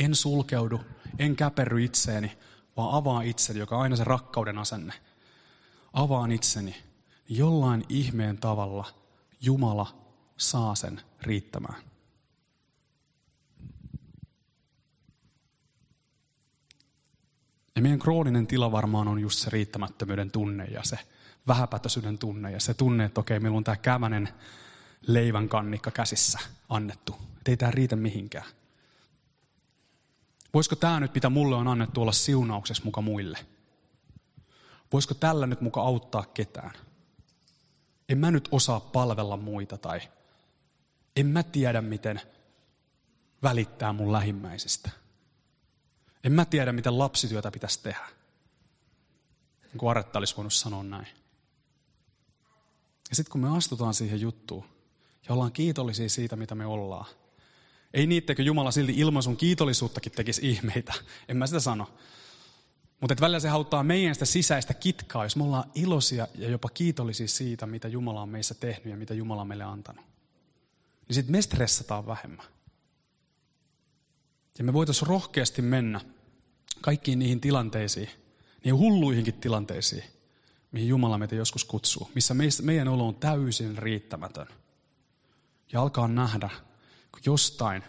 en 0.00 0.14
sulkeudu, 0.14 0.80
en 1.18 1.36
käperry 1.36 1.84
itseeni, 1.84 2.38
vaan 2.76 2.94
avaan 2.94 3.26
itseni, 3.26 3.58
joka 3.58 3.76
on 3.76 3.82
aina 3.82 3.96
se 3.96 4.04
rakkauden 4.04 4.58
asenne. 4.58 4.92
Avaan 5.92 6.32
itseni, 6.32 6.70
niin 6.70 7.38
jollain 7.38 7.84
ihmeen 7.88 8.38
tavalla 8.38 8.84
Jumala 9.40 9.96
saa 10.36 10.74
sen 10.74 11.00
riittämään. 11.22 11.85
Ja 17.76 17.82
meidän 17.82 17.98
krooninen 17.98 18.46
tila 18.46 18.72
varmaan 18.72 19.08
on 19.08 19.18
just 19.18 19.38
se 19.38 19.50
riittämättömyyden 19.50 20.30
tunne 20.30 20.64
ja 20.64 20.80
se 20.84 20.98
vähäpätöisyyden 21.48 22.18
tunne 22.18 22.50
ja 22.50 22.60
se 22.60 22.74
tunne, 22.74 23.04
että 23.04 23.20
okei, 23.20 23.40
meillä 23.40 23.56
on 23.56 23.64
tämä 23.64 23.76
kämänen 23.76 24.28
leivän 25.06 25.48
kannikka 25.48 25.90
käsissä 25.90 26.38
annettu. 26.68 27.16
Että 27.36 27.50
ei 27.50 27.56
tämä 27.56 27.70
riitä 27.70 27.96
mihinkään. 27.96 28.46
Voisiko 30.54 30.76
tämä 30.76 31.00
nyt, 31.00 31.14
mitä 31.14 31.30
mulle 31.30 31.56
on 31.56 31.68
annettu, 31.68 32.02
olla 32.02 32.12
siunauksessa 32.12 32.84
muka 32.84 33.00
muille? 33.00 33.38
Voisiko 34.92 35.14
tällä 35.14 35.46
nyt 35.46 35.60
muka 35.60 35.80
auttaa 35.80 36.24
ketään? 36.34 36.72
En 38.08 38.18
mä 38.18 38.30
nyt 38.30 38.48
osaa 38.50 38.80
palvella 38.80 39.36
muita 39.36 39.78
tai 39.78 40.00
en 41.16 41.26
mä 41.26 41.42
tiedä, 41.42 41.80
miten 41.80 42.20
välittää 43.42 43.92
mun 43.92 44.12
lähimmäisistä. 44.12 44.90
En 46.26 46.32
mä 46.32 46.44
tiedä, 46.44 46.72
miten 46.72 46.98
lapsityötä 46.98 47.50
pitäisi 47.50 47.82
tehdä. 47.82 48.06
Niin 49.62 49.78
kuin 49.78 49.90
Aretta 49.90 50.18
olisi 50.18 50.36
voinut 50.36 50.52
sanoa 50.52 50.82
näin. 50.82 51.06
Ja 53.10 53.16
sitten 53.16 53.32
kun 53.32 53.40
me 53.40 53.56
astutaan 53.56 53.94
siihen 53.94 54.20
juttuun 54.20 54.64
ja 55.28 55.34
ollaan 55.34 55.52
kiitollisia 55.52 56.08
siitä, 56.08 56.36
mitä 56.36 56.54
me 56.54 56.66
ollaan. 56.66 57.06
Ei 57.94 58.06
niittekö 58.06 58.42
Jumala 58.42 58.70
silti 58.70 58.92
ilman 58.96 59.22
sun 59.22 59.36
kiitollisuuttakin 59.36 60.12
tekisi 60.12 60.50
ihmeitä. 60.50 60.94
En 61.28 61.36
mä 61.36 61.46
sitä 61.46 61.60
sano. 61.60 61.94
Mutta 63.00 63.16
välillä 63.20 63.40
se 63.40 63.48
auttaa 63.48 63.82
meidän 63.82 64.14
sitä 64.14 64.24
sisäistä 64.24 64.74
kitkaa, 64.74 65.24
jos 65.24 65.36
me 65.36 65.44
ollaan 65.44 65.70
iloisia 65.74 66.28
ja 66.34 66.48
jopa 66.50 66.68
kiitollisia 66.68 67.28
siitä, 67.28 67.66
mitä 67.66 67.88
Jumala 67.88 68.22
on 68.22 68.28
meissä 68.28 68.54
tehnyt 68.54 68.86
ja 68.86 68.96
mitä 68.96 69.14
Jumala 69.14 69.40
on 69.40 69.48
meille 69.48 69.64
antanut. 69.64 70.04
Niin 71.08 71.14
sitten 71.14 71.32
me 71.32 71.42
stressataan 71.42 72.06
vähemmän. 72.06 72.46
Ja 74.58 74.64
me 74.64 74.72
voitaisiin 74.72 75.08
rohkeasti 75.08 75.62
mennä 75.62 76.00
kaikkiin 76.80 77.18
niihin 77.18 77.40
tilanteisiin, 77.40 78.08
niihin 78.64 78.78
hulluihinkin 78.78 79.34
tilanteisiin, 79.34 80.04
mihin 80.72 80.88
Jumala 80.88 81.18
meitä 81.18 81.34
joskus 81.34 81.64
kutsuu, 81.64 82.10
missä 82.14 82.34
meidän 82.62 82.88
olo 82.88 83.08
on 83.08 83.14
täysin 83.14 83.78
riittämätön. 83.78 84.46
Ja 85.72 85.82
alkaa 85.82 86.08
nähdä, 86.08 86.50
kun 87.12 87.20
jostain, 87.26 87.82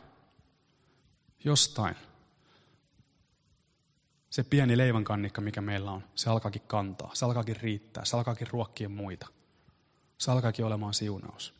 jostain, 1.43 1.95
se 4.29 4.43
pieni 4.43 4.77
leivänkannikka, 4.77 5.41
mikä 5.41 5.61
meillä 5.61 5.91
on, 5.91 6.03
se 6.15 6.29
alkaakin 6.29 6.61
kantaa, 6.67 7.11
se 7.13 7.25
alkaakin 7.25 7.55
riittää, 7.55 8.05
se 8.05 8.17
alkaakin 8.17 8.47
ruokkia 8.47 8.89
muita. 8.89 9.27
Se 10.17 10.31
alkaakin 10.31 10.65
olemaan 10.65 10.93
siunaus. 10.93 11.56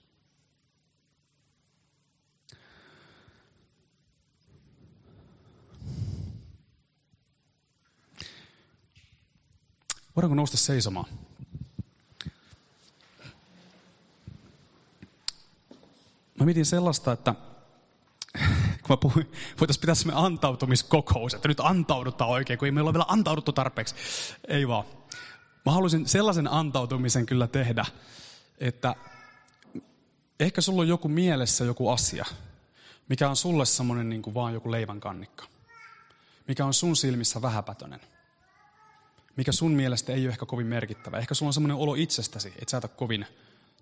Voidaanko 10.17 10.35
nousta 10.35 10.57
seisomaan? 10.57 11.05
Mä 16.39 16.45
mietin 16.45 16.65
sellaista, 16.65 17.11
että 17.11 17.33
kun 18.81 18.89
mä 18.89 18.97
puhuin, 18.97 19.31
voitaisiin 19.59 19.81
pitää 19.81 19.95
semmoinen 19.95 20.25
antautumiskokous, 20.25 21.33
että 21.33 21.47
nyt 21.47 21.59
antaudutaan 21.59 22.29
oikein, 22.29 22.59
kun 22.59 22.65
ei 22.65 22.71
meillä 22.71 22.87
ole 22.87 22.93
vielä 22.93 23.05
antauduttu 23.07 23.51
tarpeeksi. 23.53 23.95
Ei 24.47 24.67
vaan. 24.67 24.85
Mä 25.65 25.71
haluaisin 25.71 26.07
sellaisen 26.07 26.51
antautumisen 26.51 27.25
kyllä 27.25 27.47
tehdä, 27.47 27.85
että 28.57 28.95
ehkä 30.39 30.61
sulla 30.61 30.81
on 30.81 30.87
joku 30.87 31.07
mielessä 31.07 31.65
joku 31.65 31.89
asia, 31.89 32.25
mikä 33.09 33.29
on 33.29 33.35
sulle 33.35 33.65
semmoinen 33.65 34.09
niin 34.09 34.21
kuin 34.21 34.33
vaan 34.33 34.53
joku 34.53 34.71
leivän 34.71 34.99
kannikka. 34.99 35.45
Mikä 36.47 36.65
on 36.65 36.73
sun 36.73 36.95
silmissä 36.95 37.41
vähäpätönen 37.41 37.99
mikä 39.37 39.51
sun 39.51 39.71
mielestä 39.71 40.13
ei 40.13 40.23
ole 40.23 40.29
ehkä 40.29 40.45
kovin 40.45 40.67
merkittävä. 40.67 41.17
Ehkä 41.17 41.33
sulla 41.33 41.49
on 41.49 41.53
semmoinen 41.53 41.77
olo 41.77 41.95
itsestäsi, 41.95 42.47
että 42.47 42.71
sä 42.71 42.77
et 42.77 42.83
ole 42.83 42.91
kovin 42.95 43.25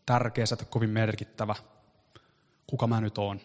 tärkeä, 0.05 0.45
sä 0.45 0.53
et 0.53 0.61
ole 0.61 0.67
kovin 0.71 0.89
merkittävä. 0.89 1.55
Kuka 2.67 2.87
mä 2.87 3.01
nyt 3.01 3.17
oon? 3.17 3.41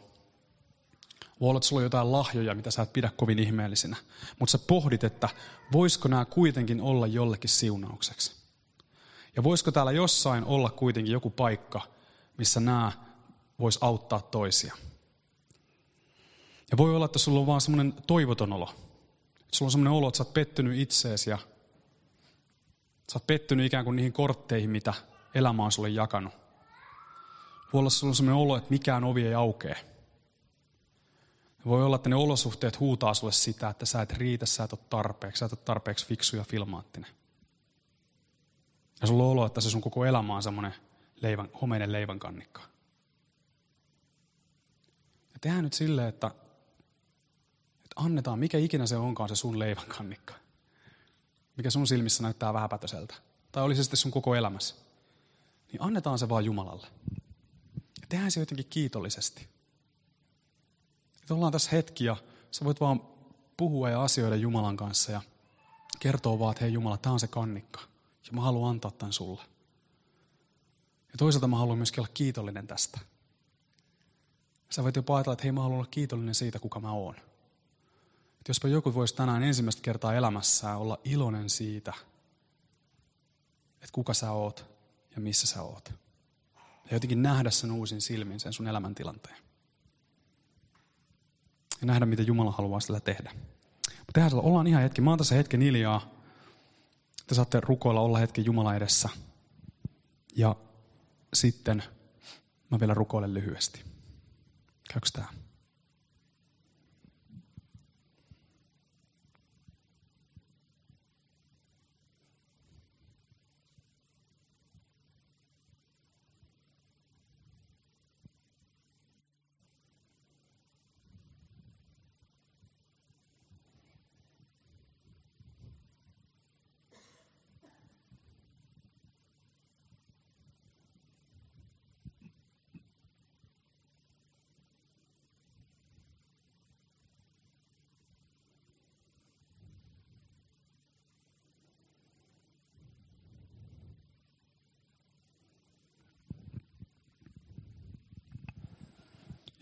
Voi 1.41 1.49
olla, 1.49 1.59
että 1.59 1.67
sulla 1.69 1.81
on 1.81 1.85
jotain 1.85 2.13
lahjoja, 2.13 2.55
mitä 2.55 2.71
sä 2.71 2.83
et 2.83 2.93
pidä 2.93 3.11
kovin 3.17 3.39
ihmeellisinä. 3.39 3.97
Mutta 4.39 4.51
sä 4.51 4.59
pohdit, 4.59 5.05
että 5.05 5.29
voisiko 5.73 6.09
nämä 6.09 6.25
kuitenkin 6.25 6.81
olla 6.81 7.07
jollekin 7.07 7.51
siunaukseksi. 7.51 8.33
Ja 9.37 9.43
voisiko 9.43 9.73
täällä 9.73 9.93
jossain 9.93 10.45
olla 10.45 10.71
kuitenkin 10.71 11.13
joku 11.13 11.31
paikka, 11.31 11.81
missä 12.37 12.61
nämä 12.61 12.93
vois 13.61 13.79
auttaa 13.81 14.21
toisia. 14.21 14.75
Ja 16.71 16.77
voi 16.77 16.97
olla, 16.97 17.05
että 17.05 17.19
sulla 17.19 17.41
on 17.41 17.47
vaan 17.47 17.61
semmoinen 17.61 17.95
toivoton 18.07 18.53
olo. 18.53 18.75
Sulla 19.53 19.67
on 19.67 19.71
semmoinen 19.71 19.93
olo, 19.93 20.09
että 20.09 20.19
sä 20.19 20.25
oot 20.25 20.35
pettynyt 20.35 20.79
itseesi 20.79 21.31
ja 21.31 21.39
Sä 23.11 23.17
oot 23.17 23.27
pettynyt 23.27 23.67
ikään 23.67 23.85
kuin 23.85 23.97
niihin 23.97 24.13
kortteihin, 24.13 24.71
mitä 24.71 24.95
elämä 25.35 25.65
on 25.65 25.73
sulle 25.73 25.89
jakanut. 25.89 26.33
Voi 27.73 27.79
olla 27.79 27.91
sulla 27.91 28.15
sellainen 28.15 28.43
olo, 28.43 28.57
että 28.57 28.71
mikään 28.71 29.05
ovi 29.05 29.27
ei 29.27 29.35
aukee. 29.35 29.77
Voi 31.65 31.85
olla, 31.85 31.97
että 31.97 32.09
ne 32.09 32.17
olosuhteet 32.17 32.81
huutaa 32.81 33.15
sulle 33.15 33.33
sitä, 33.33 33.69
että 33.69 33.87
sä 33.87 34.03
et 34.03 34.13
riitä, 34.13 34.47
sä 34.47 34.65
et 34.65 34.73
ole 34.73 34.81
tarpeeksi, 34.91 35.39
sä 35.41 35.47
et 35.47 35.53
ole 35.53 35.61
tarpeeksi 35.65 36.07
fiksu 36.07 36.37
ja 36.37 36.45
filmaattinen. 36.45 37.11
Ja 39.01 39.07
sulla 39.07 39.25
on 39.25 39.31
olo, 39.31 39.47
että 39.47 39.61
se 39.61 39.71
sun 39.71 39.81
koko 39.81 40.05
elämä 40.05 40.37
on 40.37 40.43
semmoinen 40.43 40.75
leivän, 41.21 41.49
homeinen 41.61 41.93
leivän 41.93 42.19
kannikka. 42.19 42.61
Ja 45.33 45.39
tehdään 45.41 45.65
nyt 45.65 45.73
silleen, 45.73 46.09
että, 46.09 46.27
että 47.85 47.97
annetaan, 47.97 48.39
mikä 48.39 48.59
ikinä 48.59 48.87
se 48.87 48.97
onkaan 48.97 49.29
se 49.29 49.37
sun 49.37 49.59
leivän 49.59 49.87
kannikka 49.87 50.35
mikä 51.57 51.71
sun 51.71 51.87
silmissä 51.87 52.23
näyttää 52.23 52.55
vähäpätöseltä, 52.55 53.15
tai 53.53 53.63
oli 53.63 53.77
se 53.77 53.83
sitten 53.83 53.97
sun 53.97 54.11
koko 54.11 54.35
elämässä, 54.35 54.75
niin 55.73 55.83
annetaan 55.83 56.19
se 56.19 56.29
vaan 56.29 56.45
Jumalalle. 56.45 56.87
Ja 58.01 58.07
tehdään 58.09 58.31
se 58.31 58.41
jotenkin 58.41 58.67
kiitollisesti. 58.71 59.49
Että 61.21 61.35
ollaan 61.35 61.53
tässä 61.53 61.71
hetki 61.73 62.05
ja 62.05 62.17
sä 62.51 62.65
voit 62.65 62.81
vaan 62.81 63.01
puhua 63.57 63.91
ja 63.91 64.03
asioida 64.03 64.37
Jumalan 64.37 64.77
kanssa 64.77 65.13
ja 65.13 65.23
kertoa 65.99 66.39
vaan, 66.39 66.53
että 66.53 66.65
hei 66.65 66.73
Jumala, 66.73 66.97
tämä 66.97 67.13
on 67.13 67.21
se 67.21 67.27
kannikka. 67.27 67.81
Ja 68.27 68.33
mä 68.33 68.41
haluan 68.41 68.71
antaa 68.71 68.91
tämän 68.91 69.13
sulle. 69.13 69.43
Ja 71.13 71.19
toisaalta 71.19 71.49
mä 71.49 71.57
haluan 71.57 71.79
myöskin 71.79 72.01
olla 72.01 72.11
kiitollinen 72.15 72.67
tästä. 72.67 73.01
Sä 74.71 74.83
voit 74.83 74.97
jopa 74.97 75.17
ajatella, 75.17 75.33
että 75.33 75.43
hei 75.43 75.53
mä 75.53 75.63
haluan 75.63 75.79
olla 75.79 75.89
kiitollinen 75.91 76.35
siitä, 76.35 76.59
kuka 76.59 76.81
mä 76.81 76.93
oon. 76.93 77.17
Että 78.41 78.51
jospa 78.51 78.69
joku 78.69 78.95
voisi 78.95 79.15
tänään 79.15 79.43
ensimmäistä 79.43 79.83
kertaa 79.83 80.15
elämässään 80.15 80.79
olla 80.79 80.99
iloinen 81.05 81.51
siitä, 81.51 81.93
että 83.75 83.93
kuka 83.93 84.15
sä 84.15 84.33
oot 84.33 84.65
ja 85.15 85.21
missä 85.21 85.47
sä 85.47 85.63
oot. 85.63 85.93
Ja 86.57 86.97
jotenkin 86.97 87.23
nähdä 87.23 87.51
sen 87.51 87.73
uusin 87.73 88.01
silmin, 88.01 88.41
sen 88.41 88.53
sun 88.53 88.69
elämäntilanteen. 88.69 89.37
Ja 91.81 91.87
nähdä, 91.87 92.07
mitä 92.07 92.23
Jumala 92.23 92.53
haluaa 92.53 92.81
sillä 92.81 93.01
tehdä. 93.01 93.33
Mutta 93.99 94.13
tehdään 94.13 94.35
ollaan 94.35 94.67
ihan 94.67 94.83
hetki. 94.83 95.01
Mä 95.01 95.11
oon 95.11 95.19
tässä 95.19 95.35
hetken 95.35 95.61
hiljaa. 95.61 96.15
Te 97.27 97.35
saatte 97.35 97.61
rukoilla 97.61 98.01
olla 98.01 98.19
hetken 98.19 98.45
Jumala 98.45 98.75
edessä. 98.75 99.09
Ja 100.37 100.57
sitten 101.35 101.83
mä 102.71 102.81
vielä 102.81 102.95
rukoilen 102.95 103.35
lyhyesti. 103.35 103.85
Käykö 104.93 105.09
tämä? 105.13 105.29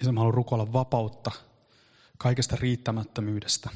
Isä, 0.01 0.13
mä 0.13 0.21
haluan 0.21 0.35
rukoilla 0.35 0.73
vapautta 0.73 1.31
kaikesta 2.19 2.57
riittämättömyydestä. 2.57 3.71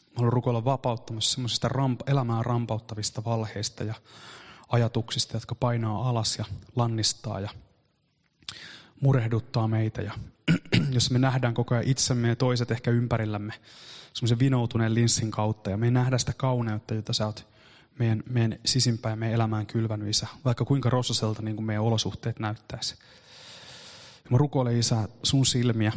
Mä 0.00 0.12
haluan 0.16 0.32
rukoilla 0.32 0.64
vapautta 0.64 1.12
myös 1.12 1.32
semmoisista 1.32 1.68
ramp- 1.68 2.10
elämää 2.10 2.42
rampauttavista 2.42 3.24
valheista 3.24 3.84
ja 3.84 3.94
ajatuksista, 4.68 5.36
jotka 5.36 5.54
painaa 5.54 6.08
alas 6.08 6.38
ja 6.38 6.44
lannistaa 6.76 7.40
ja 7.40 7.50
murehduttaa 9.00 9.68
meitä. 9.68 10.02
Ja 10.02 10.12
jos 10.96 11.10
me 11.10 11.18
nähdään 11.18 11.54
koko 11.54 11.74
ajan 11.74 11.88
itsemme 11.88 12.28
ja 12.28 12.36
toiset 12.36 12.70
ehkä 12.70 12.90
ympärillämme 12.90 13.52
semmoisen 14.12 14.38
vinoutuneen 14.38 14.94
linssin 14.94 15.30
kautta 15.30 15.70
ja 15.70 15.76
me 15.76 15.86
ei 15.86 15.90
nähdä 15.90 16.18
sitä 16.18 16.32
kauneutta, 16.36 16.94
jota 16.94 17.12
sä 17.12 17.26
oot 17.26 17.46
meidän, 17.98 18.22
meidän 18.30 18.58
sisimpään 18.64 19.18
meidän 19.18 19.34
elämään 19.34 19.66
kylvänyt, 19.66 20.08
Isä, 20.08 20.26
vaikka 20.44 20.64
kuinka 20.64 20.90
rososelta 20.90 21.42
niin 21.42 21.56
kuin 21.56 21.66
meidän 21.66 21.84
olosuhteet 21.84 22.38
näyttäisi. 22.38 22.94
Mä 24.30 24.38
rukoilen, 24.38 24.78
Isä, 24.78 25.08
sun 25.22 25.46
silmiä. 25.46 25.92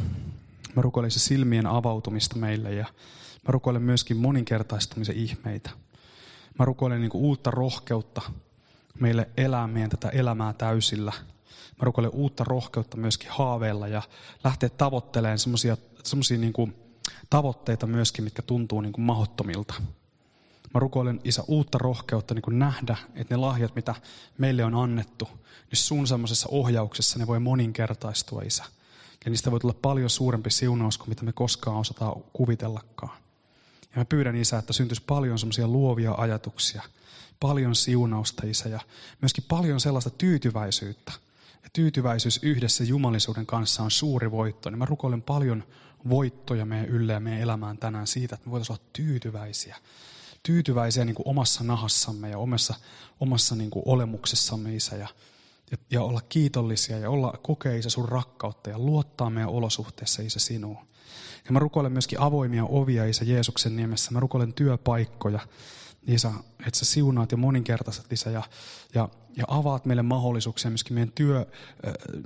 Mä 0.76 0.82
rukoilen 0.82 1.10
se 1.10 1.18
silmien 1.18 1.66
avautumista 1.66 2.36
meille 2.36 2.74
ja 2.74 2.86
mä 3.34 3.48
rukoilen 3.48 3.82
myöskin 3.82 4.16
moninkertaistumisen 4.16 5.16
ihmeitä. 5.16 5.70
Mä 6.58 6.64
rukoilen 6.64 7.00
niin 7.00 7.10
uutta 7.14 7.50
rohkeutta 7.50 8.22
meille 9.00 9.28
elää 9.36 9.66
meidän 9.66 9.90
tätä 9.90 10.08
elämää 10.08 10.52
täysillä. 10.52 11.12
Mä 11.50 11.84
rukoilen 11.84 12.10
uutta 12.14 12.44
rohkeutta 12.44 12.96
myöskin 12.96 13.30
haaveilla 13.30 13.88
ja 13.88 14.02
lähteä 14.44 14.68
tavoittelemaan 14.68 15.38
semmoisia 15.38 16.38
niin 16.38 16.52
kuin 16.52 16.74
tavoitteita 17.30 17.86
myöskin, 17.86 18.24
mitkä 18.24 18.42
tuntuu 18.42 18.80
niin 18.80 18.92
kuin 18.92 19.04
mahottomilta. 19.04 19.74
Mä 20.74 20.80
rukoilen 20.80 21.20
Isä 21.24 21.42
uutta 21.48 21.78
rohkeutta 21.78 22.34
niin 22.34 22.42
kuin 22.42 22.58
nähdä, 22.58 22.96
että 23.14 23.34
ne 23.34 23.38
lahjat, 23.38 23.76
mitä 23.76 23.94
meille 24.38 24.64
on 24.64 24.74
annettu, 24.74 25.28
niin 25.70 25.78
sun 25.78 26.06
semmoisessa 26.06 26.48
ohjauksessa 26.50 27.18
ne 27.18 27.26
voi 27.26 27.40
moninkertaistua 27.40 28.42
Isä. 28.42 28.64
Ja 29.24 29.30
niistä 29.30 29.50
voi 29.50 29.60
tulla 29.60 29.76
paljon 29.82 30.10
suurempi 30.10 30.50
siunaus 30.50 30.98
kuin 30.98 31.08
mitä 31.08 31.24
me 31.24 31.32
koskaan 31.32 31.76
osataan 31.76 32.14
kuvitellakaan. 32.32 33.18
Ja 33.82 33.98
mä 33.98 34.04
pyydän 34.04 34.36
Isä, 34.36 34.58
että 34.58 34.72
syntyisi 34.72 35.02
paljon 35.06 35.38
semmoisia 35.38 35.68
luovia 35.68 36.14
ajatuksia, 36.18 36.82
paljon 37.40 37.74
siunausta 37.74 38.46
Isä 38.46 38.68
ja 38.68 38.80
myöskin 39.20 39.44
paljon 39.48 39.80
sellaista 39.80 40.10
tyytyväisyyttä. 40.10 41.12
Ja 41.62 41.68
tyytyväisyys 41.72 42.40
yhdessä 42.42 42.84
jumalisuuden 42.84 43.46
kanssa 43.46 43.82
on 43.82 43.90
suuri 43.90 44.30
voitto. 44.30 44.70
Niin 44.70 44.78
mä 44.78 44.84
rukoilen 44.84 45.22
paljon 45.22 45.64
voittoja 46.08 46.64
meidän 46.64 46.88
ylle 46.88 47.12
ja 47.12 47.20
meidän 47.20 47.42
elämään 47.42 47.78
tänään 47.78 48.06
siitä, 48.06 48.34
että 48.34 48.46
me 48.46 48.50
voitaisiin 48.50 48.74
olla 48.74 48.84
tyytyväisiä. 48.92 49.76
Tyytyväisiä 50.42 51.04
niin 51.04 51.14
kuin 51.14 51.28
omassa 51.28 51.64
nahassamme 51.64 52.30
ja 52.30 52.38
omassa, 52.38 52.74
omassa 53.20 53.56
niin 53.56 53.70
kuin 53.70 53.82
olemuksessamme, 53.86 54.74
Isä. 54.74 54.96
Ja, 54.96 55.08
ja, 55.70 55.78
ja 55.90 56.02
olla 56.02 56.20
kiitollisia 56.28 56.98
ja 56.98 57.10
olla 57.10 57.38
kokea, 57.42 57.72
Isä, 57.74 57.90
sun 57.90 58.08
rakkautta 58.08 58.70
ja 58.70 58.78
luottaa 58.78 59.30
meidän 59.30 59.50
olosuhteessa, 59.50 60.22
Isä, 60.22 60.40
sinuun. 60.40 60.78
Ja 61.44 61.52
mä 61.52 61.58
rukoilen 61.58 61.92
myöskin 61.92 62.20
avoimia 62.20 62.64
ovia, 62.64 63.04
Isä, 63.04 63.24
Jeesuksen 63.24 63.76
nimessä. 63.76 64.10
Mä 64.10 64.20
rukoilen 64.20 64.52
työpaikkoja, 64.52 65.40
Isä, 66.06 66.32
että 66.66 66.78
sä 66.78 66.84
siunaat 66.84 67.32
ja 67.32 67.36
moninkertaiset 67.36 68.12
Isä 68.12 68.30
ja, 68.30 68.42
ja, 68.94 69.08
ja 69.36 69.44
avaat 69.48 69.84
meille 69.84 70.02
mahdollisuuksia 70.02 70.70
myöskin 70.70 70.94
meidän 70.94 71.12
työ, 71.14 71.46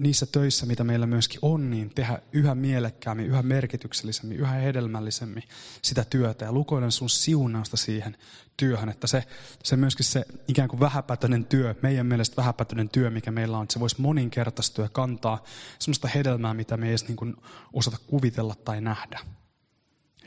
niissä 0.00 0.26
töissä, 0.26 0.66
mitä 0.66 0.84
meillä 0.84 1.06
myöskin 1.06 1.38
on, 1.42 1.70
niin 1.70 1.90
tehdä 1.94 2.18
yhä 2.32 2.54
mielekkäämmin, 2.54 3.26
yhä 3.26 3.42
merkityksellisemmin, 3.42 4.38
yhä 4.38 4.52
hedelmällisemmin 4.52 5.42
sitä 5.82 6.04
työtä. 6.04 6.44
Ja 6.44 6.52
lukoilen 6.52 6.92
sun 6.92 7.10
siunausta 7.10 7.76
siihen 7.76 8.16
työhön, 8.56 8.88
että 8.88 9.06
se, 9.06 9.24
se 9.64 9.76
myöskin 9.76 10.04
se 10.04 10.24
ikään 10.48 10.68
kuin 10.68 10.80
vähäpätöinen 10.80 11.44
työ, 11.44 11.74
meidän 11.82 12.06
mielestä 12.06 12.36
vähäpätöinen 12.36 12.88
työ, 12.88 13.10
mikä 13.10 13.30
meillä 13.30 13.58
on, 13.58 13.62
että 13.62 13.72
se 13.72 13.80
voisi 13.80 14.00
moninkertaistua 14.00 14.84
ja 14.84 14.88
kantaa 14.88 15.44
sellaista 15.78 16.08
hedelmää, 16.08 16.54
mitä 16.54 16.76
me 16.76 16.86
ei 16.86 16.90
edes 16.90 17.08
niin 17.08 17.16
kuin 17.16 17.36
osata 17.72 17.96
kuvitella 18.06 18.54
tai 18.54 18.80
nähdä. 18.80 19.20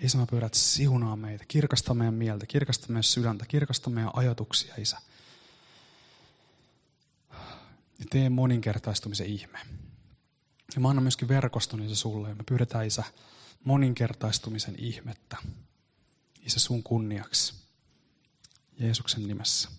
Isä, 0.01 0.17
mä 0.17 0.25
pyydän, 0.25 0.47
että 0.47 0.57
siunaa 0.57 1.15
meitä, 1.15 1.45
kirkasta 1.47 1.93
meidän 1.93 2.13
mieltä, 2.13 2.45
kirkasta 2.45 2.87
meidän 2.87 3.03
sydäntä, 3.03 3.45
kirkasta 3.45 3.89
meidän 3.89 4.11
ajatuksia, 4.13 4.73
Isä. 4.77 4.97
Ja 7.99 8.05
tee 8.09 8.29
moninkertaistumisen 8.29 9.27
ihme. 9.27 9.59
Ja 10.75 10.81
mä 10.81 10.89
annan 10.89 11.03
myöskin 11.03 11.27
verkoston, 11.27 11.81
Isä, 11.81 11.95
sulle. 11.95 12.29
Ja 12.29 12.35
me 12.35 12.43
pyydetään, 12.43 12.87
Isä, 12.87 13.03
moninkertaistumisen 13.63 14.75
ihmettä. 14.77 15.37
Isä, 16.41 16.59
sun 16.59 16.83
kunniaksi. 16.83 17.53
Jeesuksen 18.79 19.27
nimessä. 19.27 19.69